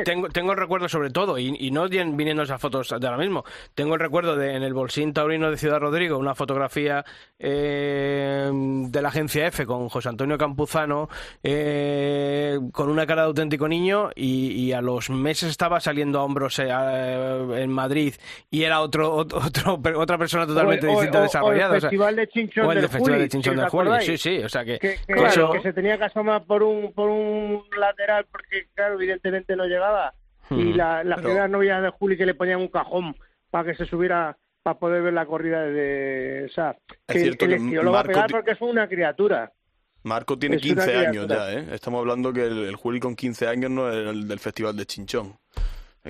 [0.05, 3.45] tengo, tengo el recuerdo sobre todo y, y, no viniendo esas fotos de ahora mismo.
[3.75, 7.05] Tengo el recuerdo de en el bolsín taurino de Ciudad Rodrigo una fotografía
[7.39, 11.09] eh, de la agencia F con José Antonio Campuzano
[11.43, 16.25] eh, con una cara de auténtico niño y, y a los meses estaba saliendo a
[16.25, 18.15] hombros eh, en Madrid
[18.51, 21.73] y era otro, otro otra persona totalmente distinta desarrollada.
[21.73, 24.39] O el Festival de Chinchón o el del Festival de Chinchón del Juli, sí, sí,
[24.39, 24.79] o sea que...
[24.79, 29.67] Que, que, se tenía que asomar por un, por un lateral porque, claro, evidentemente no
[29.67, 30.15] llegaba.
[30.51, 31.29] Y la, las Pero...
[31.29, 33.17] primeras novias de Juli que le ponían un cajón
[33.51, 36.47] para que se subiera para poder ver la corrida de...
[36.51, 39.53] O sea, que, es cierto que, que lo va a pegar porque es una criatura.
[40.03, 41.67] Marco tiene 15 años ya, ¿eh?
[41.73, 44.87] Estamos hablando que el, el Juli con 15 años no es el del Festival de
[44.87, 45.39] Chinchón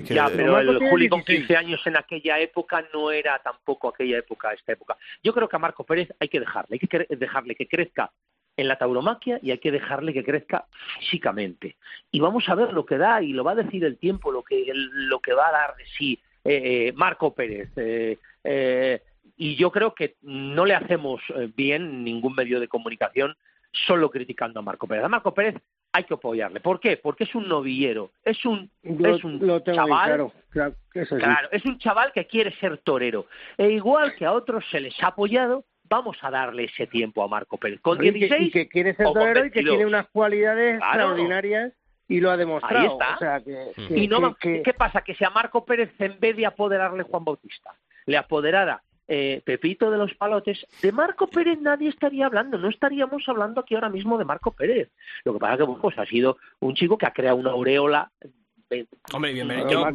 [0.03, 4.51] ya, pero el Juli con 15 años en aquella época no era tampoco aquella época,
[4.53, 4.97] esta época.
[5.23, 8.11] Yo creo que a Marco Pérez hay que dejarle, hay que dejarle que crezca
[8.57, 10.65] en la tauromaquia y hay que dejarle que crezca
[10.99, 11.77] físicamente.
[12.11, 14.43] Y vamos a ver lo que da y lo va a decir el tiempo, lo
[14.43, 17.69] que, lo que va a dar de sí eh, eh, Marco Pérez.
[17.75, 19.01] Eh,
[19.37, 21.21] y yo creo que no le hacemos
[21.55, 23.35] bien ningún medio de comunicación
[23.71, 25.03] solo criticando a Marco Pérez.
[25.03, 25.55] A Marco Pérez
[25.95, 26.59] hay que apoyarle.
[26.59, 26.97] ¿Por qué?
[26.97, 32.51] Porque es un novillero, es un, es un chaval, claro, es un chaval que quiere
[32.59, 33.27] ser torero.
[33.57, 37.29] E igual que a otros se les ha apoyado, vamos a darle ese tiempo a
[37.29, 37.79] Marco Pérez.
[37.79, 41.71] Con 16 y que, quiere ser torero y que tiene unas cualidades extraordinarias
[42.09, 42.99] y lo ha demostrado.
[43.89, 45.01] y no, ¿qué pasa?
[45.01, 47.73] Que si a Marco Pérez, en vez de apoderarle Juan Bautista,
[48.05, 53.23] le apoderara eh, Pepito de los Palotes, de Marco Pérez nadie estaría hablando, no estaríamos
[53.27, 54.89] hablando aquí ahora mismo de Marco Pérez.
[55.23, 58.11] Lo que pasa es que pues, ha sido un chico que ha creado una aureola.
[59.13, 59.69] Hombre, bienvenido.
[59.69, 59.85] Yo,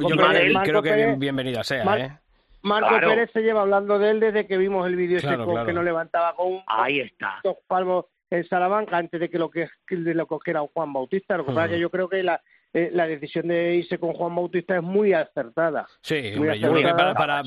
[0.63, 2.19] creo, que bienvenida sea, ¿eh?
[2.63, 5.83] Marco Pérez se lleva hablando de él desde que vimos el vídeo ese que no
[5.83, 7.41] levantaba con Ahí está.
[7.43, 11.37] dos palmos en Salamanca antes de que lo que, de lo que era Juan Bautista.
[11.37, 12.41] Lo que pasa es que yo creo que la,
[12.73, 15.89] eh, la decisión de irse con Juan Bautista es muy acertada.
[16.03, 17.43] Sí, yo creo que para,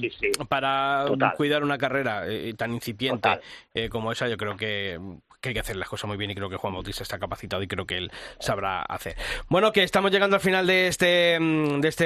[0.50, 3.40] para, cuidar una carrera eh, tan incipiente
[3.74, 5.00] eh, como esa, yo creo que,
[5.42, 7.68] hay que hacer las cosas muy bien y creo que Juan Bautista está capacitado y
[7.68, 9.16] creo que él sabrá hacer.
[9.48, 12.06] Bueno, que estamos llegando al final de este mm, de este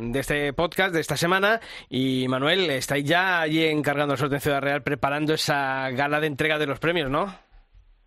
[0.00, 4.42] de este podcast de esta semana y Manuel, estáis ya allí encargando el sorteo en
[4.42, 7.47] Ciudad Real preparando esa gala de entrega de los premios, ¿no?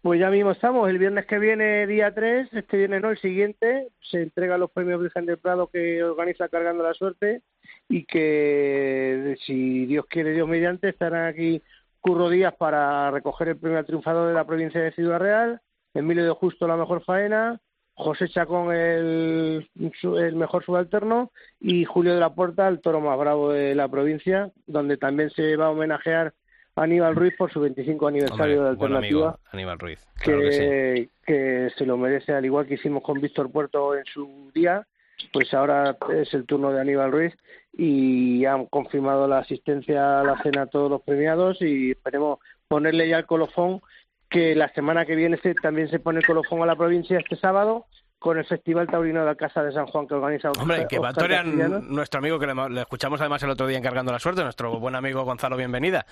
[0.02, 3.90] Pues ya mismo estamos, el viernes que viene, día 3, este viernes no, el siguiente,
[4.02, 7.44] se entregan los premios Virgen del Prado que organiza Cargando la Suerte
[7.88, 11.62] y que, si Dios quiere, Dios mediante, estarán aquí
[12.00, 15.62] Curro Díaz para recoger el premio al triunfador de la provincia de Ciudad Real,
[15.94, 17.62] Emilio de Justo la mejor faena,
[17.94, 23.52] José Chacón el, el mejor subalterno y Julio de la Puerta el toro más bravo
[23.52, 26.34] de la provincia, donde también se va a homenajear
[26.82, 29.38] Aníbal Ruiz por su 25 aniversario de Alternativa.
[29.52, 30.06] Aníbal Ruiz.
[30.24, 34.86] que, que, se lo merece, al igual que hicimos con Víctor Puerto en su día,
[35.32, 37.34] pues ahora es el turno de Aníbal Ruiz
[37.74, 43.08] y han confirmado la asistencia a la cena a todos los premiados y esperemos ponerle
[43.08, 43.82] ya el colofón
[44.30, 47.36] que la semana que viene se, también se pone el colofón a la provincia este
[47.36, 47.86] sábado
[48.18, 51.10] con el Festival Taurino de la Casa de San Juan que organiza Hombre, que va
[51.10, 54.80] a torear nuestro amigo que le, escuchamos además el otro día encargando la suerte, nuestro
[54.80, 56.06] buen amigo Gonzalo Bienvenida.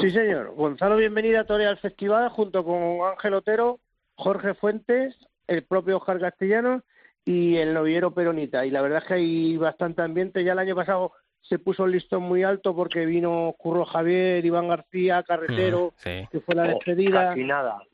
[0.00, 0.54] Sí, señor.
[0.54, 3.80] Gonzalo Bienvenida torea al festival junto con Ángel Otero,
[4.14, 5.16] Jorge Fuentes,
[5.46, 6.82] el propio Oscar Castellano
[7.24, 8.66] y el noviero Peronita.
[8.66, 10.44] Y la verdad es que hay bastante ambiente.
[10.44, 14.68] Ya el año pasado se puso el listón muy alto porque vino Curro Javier, Iván
[14.68, 17.34] García, Carretero, mm, que fue la oh, despedida.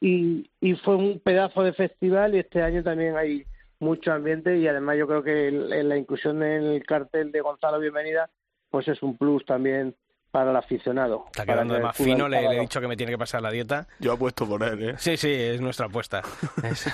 [0.01, 3.45] Y, y fue un pedazo de festival y este año también hay
[3.79, 8.31] mucho ambiente y además yo creo que la inclusión en el cartel de Gonzalo Bienvenida
[8.71, 9.95] pues es un plus también
[10.33, 11.27] para el aficionado.
[11.27, 13.87] Está quedando de más fino, le, he dicho que me tiene que pasar la dieta.
[14.01, 14.95] Yo apuesto por él, ¿eh?
[14.99, 16.23] Sí, sí, es nuestra apuesta.
[16.65, 16.91] ese,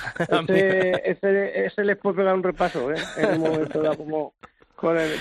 [1.04, 2.96] ese, ese, les puede pegar un repaso, ¿eh?
[3.16, 4.34] En un momento como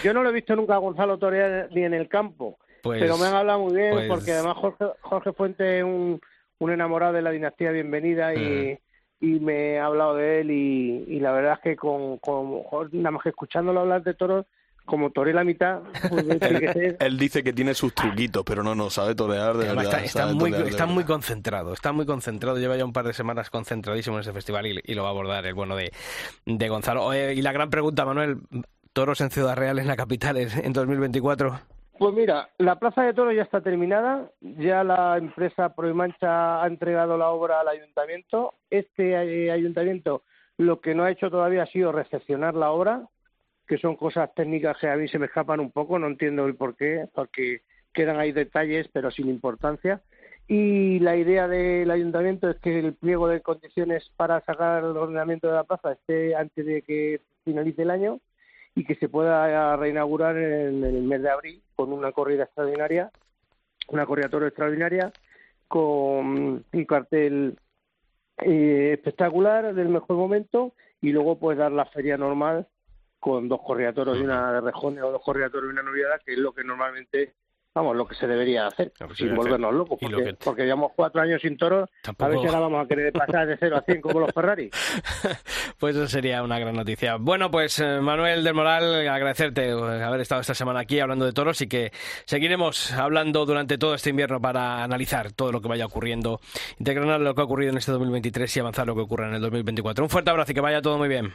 [0.03, 3.17] yo no lo he visto nunca a Gonzalo torear ni en el campo, pues, pero
[3.17, 6.21] me han hablado muy bien pues porque además Jorge, Jorge Fuente es un,
[6.59, 8.79] un enamorado de la dinastía Bienvenida y,
[9.19, 9.25] mm.
[9.25, 13.23] y me ha hablado de él y, la verdad es que con, con nada más
[13.23, 14.45] que escuchándolo hablar de toros
[14.87, 15.81] como toré la mitad.
[16.09, 16.25] Pues,
[16.99, 20.03] él, dice que tiene sus truquitos, pero no, no sabe torear de verdad.
[20.03, 22.57] Está, muy, está muy concentrado, está muy concentrado.
[22.57, 25.45] Lleva ya un par de semanas concentradísimo en ese festival y, lo va a abordar
[25.45, 25.91] el bueno de,
[26.45, 27.13] de Gonzalo.
[27.13, 28.39] y la gran pregunta, Manuel,
[28.93, 31.59] toros en Ciudad Real, en la capital, en 2024?
[31.99, 37.17] Pues mira, la plaza de toros ya está terminada, ya la empresa Proimancha ha entregado
[37.17, 38.53] la obra al ayuntamiento.
[38.69, 40.23] Este eh, ayuntamiento
[40.57, 43.07] lo que no ha hecho todavía ha sido recepcionar la obra,
[43.67, 46.55] que son cosas técnicas que a mí se me escapan un poco, no entiendo el
[46.55, 47.61] por qué, porque
[47.93, 50.01] quedan ahí detalles, pero sin importancia.
[50.47, 55.47] Y la idea del ayuntamiento es que el pliego de condiciones para sacar el ordenamiento
[55.47, 58.21] de la plaza esté antes de que finalice el año
[58.73, 63.11] y que se pueda reinaugurar en el mes de abril con una corrida extraordinaria,
[63.89, 65.11] una corrida extraordinaria,
[65.67, 67.57] con un cartel
[68.37, 72.67] eh, espectacular del mejor momento y luego pues dar la feria normal
[73.19, 76.37] con dos corriatoros y una de rejones o dos corriatoros y una noviada, que es
[76.37, 77.35] lo que normalmente
[77.77, 79.99] vamos, lo que se debería hacer, sin volvernos locos,
[80.43, 83.55] porque, llevamos cuatro años sin toros, a ver si ahora vamos a querer pasar de
[83.57, 84.69] 0 a 100 como los Ferrari.
[85.79, 87.17] pues eso sería una gran noticia.
[87.17, 91.33] Bueno, pues eh, Manuel del Moral, agradecerte eh, haber estado esta semana aquí hablando de
[91.33, 91.91] toros y que
[92.25, 96.39] seguiremos hablando durante todo este invierno para analizar todo lo que vaya ocurriendo,
[96.79, 99.41] integrar lo que ha ocurrido en este 2023 y avanzar lo que ocurra en el
[99.41, 100.03] 2024.
[100.03, 101.33] Un fuerte abrazo y que vaya todo muy bien.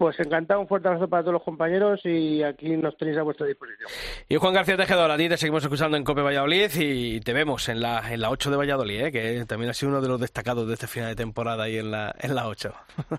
[0.00, 3.46] Pues encantado, un fuerte abrazo para todos los compañeros y aquí nos tenéis a vuestra
[3.46, 3.90] disposición.
[4.30, 7.68] Y Juan García Tejedor, a ti te seguimos escuchando en Cope Valladolid y te vemos
[7.68, 9.12] en la, en la 8 de Valladolid, ¿eh?
[9.12, 11.90] que también ha sido uno de los destacados de este final de temporada ahí en
[11.90, 12.72] la, en la 8.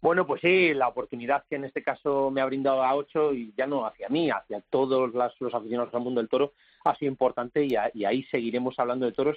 [0.00, 3.52] Bueno, pues sí, la oportunidad que en este caso me ha brindado a 8 y
[3.56, 6.52] ya no hacia mí, hacia todos los aficionados al mundo del toro,
[6.84, 9.36] ha sido importante y, y ahí seguiremos hablando de toros.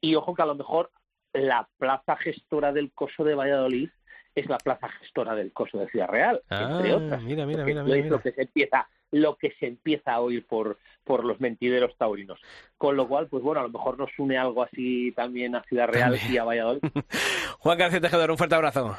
[0.00, 0.90] Y ojo que a lo mejor
[1.32, 3.88] la plaza gestora del Coso de Valladolid
[4.34, 7.22] es la plaza gestora del coso de Ciudad Real, entre ah, otras.
[7.22, 11.24] Mira, mira, mira, Lo que se empieza, lo que se empieza a oír por, por
[11.24, 12.40] los mentideros taurinos.
[12.78, 15.88] Con lo cual, pues bueno, a lo mejor nos une algo así también a Ciudad
[15.88, 16.80] Real y a Valladolid.
[17.58, 18.96] Juan García Tejedor, un fuerte abrazo.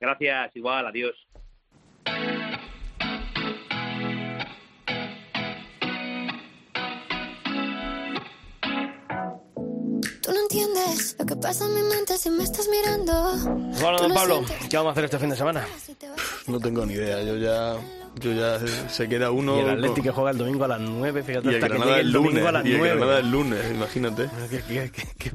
[0.00, 1.16] Gracias, igual, adiós.
[10.54, 13.12] Entiendes lo que pasa en mi mente si me estás mirando.
[13.80, 15.66] Bueno, don Pablo, ¿qué vamos a hacer este fin de semana?
[16.46, 17.76] No tengo ni idea, yo ya
[18.20, 19.56] yo ya se queda uno.
[19.56, 21.50] Y el Atlético que juega el domingo a las 9, fíjate.
[21.50, 22.46] Y el Granada el lunes.
[22.46, 24.30] A las y el Granada el lunes, imagínate.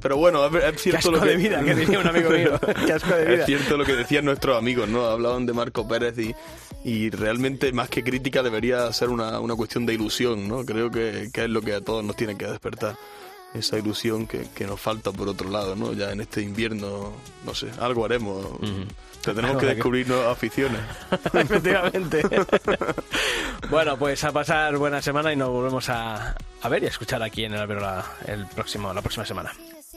[0.01, 1.30] Pero bueno, es cierto lo que.
[1.30, 2.59] de vida, que decía un amigo mío.
[2.86, 3.39] Qué asco de vida.
[3.41, 5.05] Es cierto lo que decían nuestros amigos, ¿no?
[5.05, 6.34] Hablaban de Marco Pérez y,
[6.86, 10.63] y realmente más que crítica debería ser una, una cuestión de ilusión, ¿no?
[10.63, 12.95] Creo que, que es lo que a todos nos tiene que despertar
[13.54, 15.93] esa ilusión que, que, nos falta por otro lado, ¿no?
[15.93, 17.14] Ya en este invierno,
[17.45, 18.45] no sé, algo haremos.
[19.22, 20.80] Tenemos que descubrir nuevas aficiones.
[21.12, 22.22] Efectivamente.
[23.70, 27.22] bueno, pues a pasar buena semana y nos volvemos a, a ver y a escuchar
[27.22, 29.52] aquí en el Albero la, el próximo, la próxima semana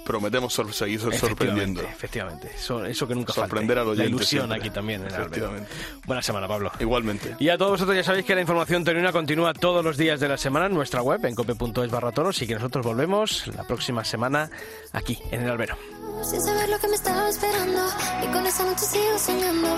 [0.04, 1.82] prometemos seguir sorprendiendo.
[1.82, 3.92] Efectivamente, eso, eso que nunca Sorprender falte.
[3.92, 5.02] a La ilusión aquí también.
[5.02, 5.68] En efectivamente.
[6.06, 6.72] Buena semana, Pablo.
[6.80, 7.36] Igualmente.
[7.38, 10.28] Y a todos vosotros ya sabéis que la información termina continúa todos los días de
[10.28, 14.04] la semana en nuestra web, en cope.es barra toros, y que nosotros volvemos la próxima
[14.04, 14.50] semana
[14.92, 15.76] aquí, en el albero.
[16.22, 17.80] Sin saber lo que me estaba esperando,
[18.22, 19.68] y con esa noche sigo soñando,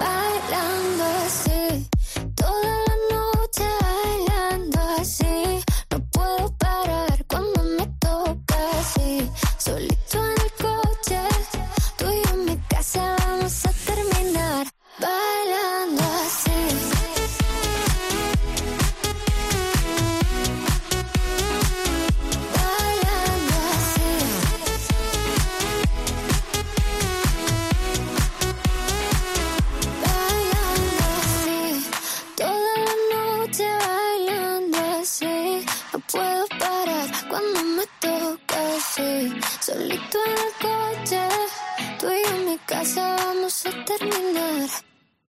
[0.00, 1.88] bailando así,
[2.34, 8.43] toda la noche bailando así, no puedo parar cuando me toca
[8.80, 11.20] así, solito en el coche.
[11.96, 14.66] Tú y yo en mi casa vamos a terminar
[15.00, 16.50] bailando así.
[22.54, 24.10] Bailando así.
[30.02, 31.86] Bailando así.
[32.36, 35.64] Toda la noche bailando así.
[35.92, 37.73] No puedo parar cuando me
[38.94, 41.28] solito en el coche,
[41.98, 44.93] tú y yo en mi casa vamos a terminar.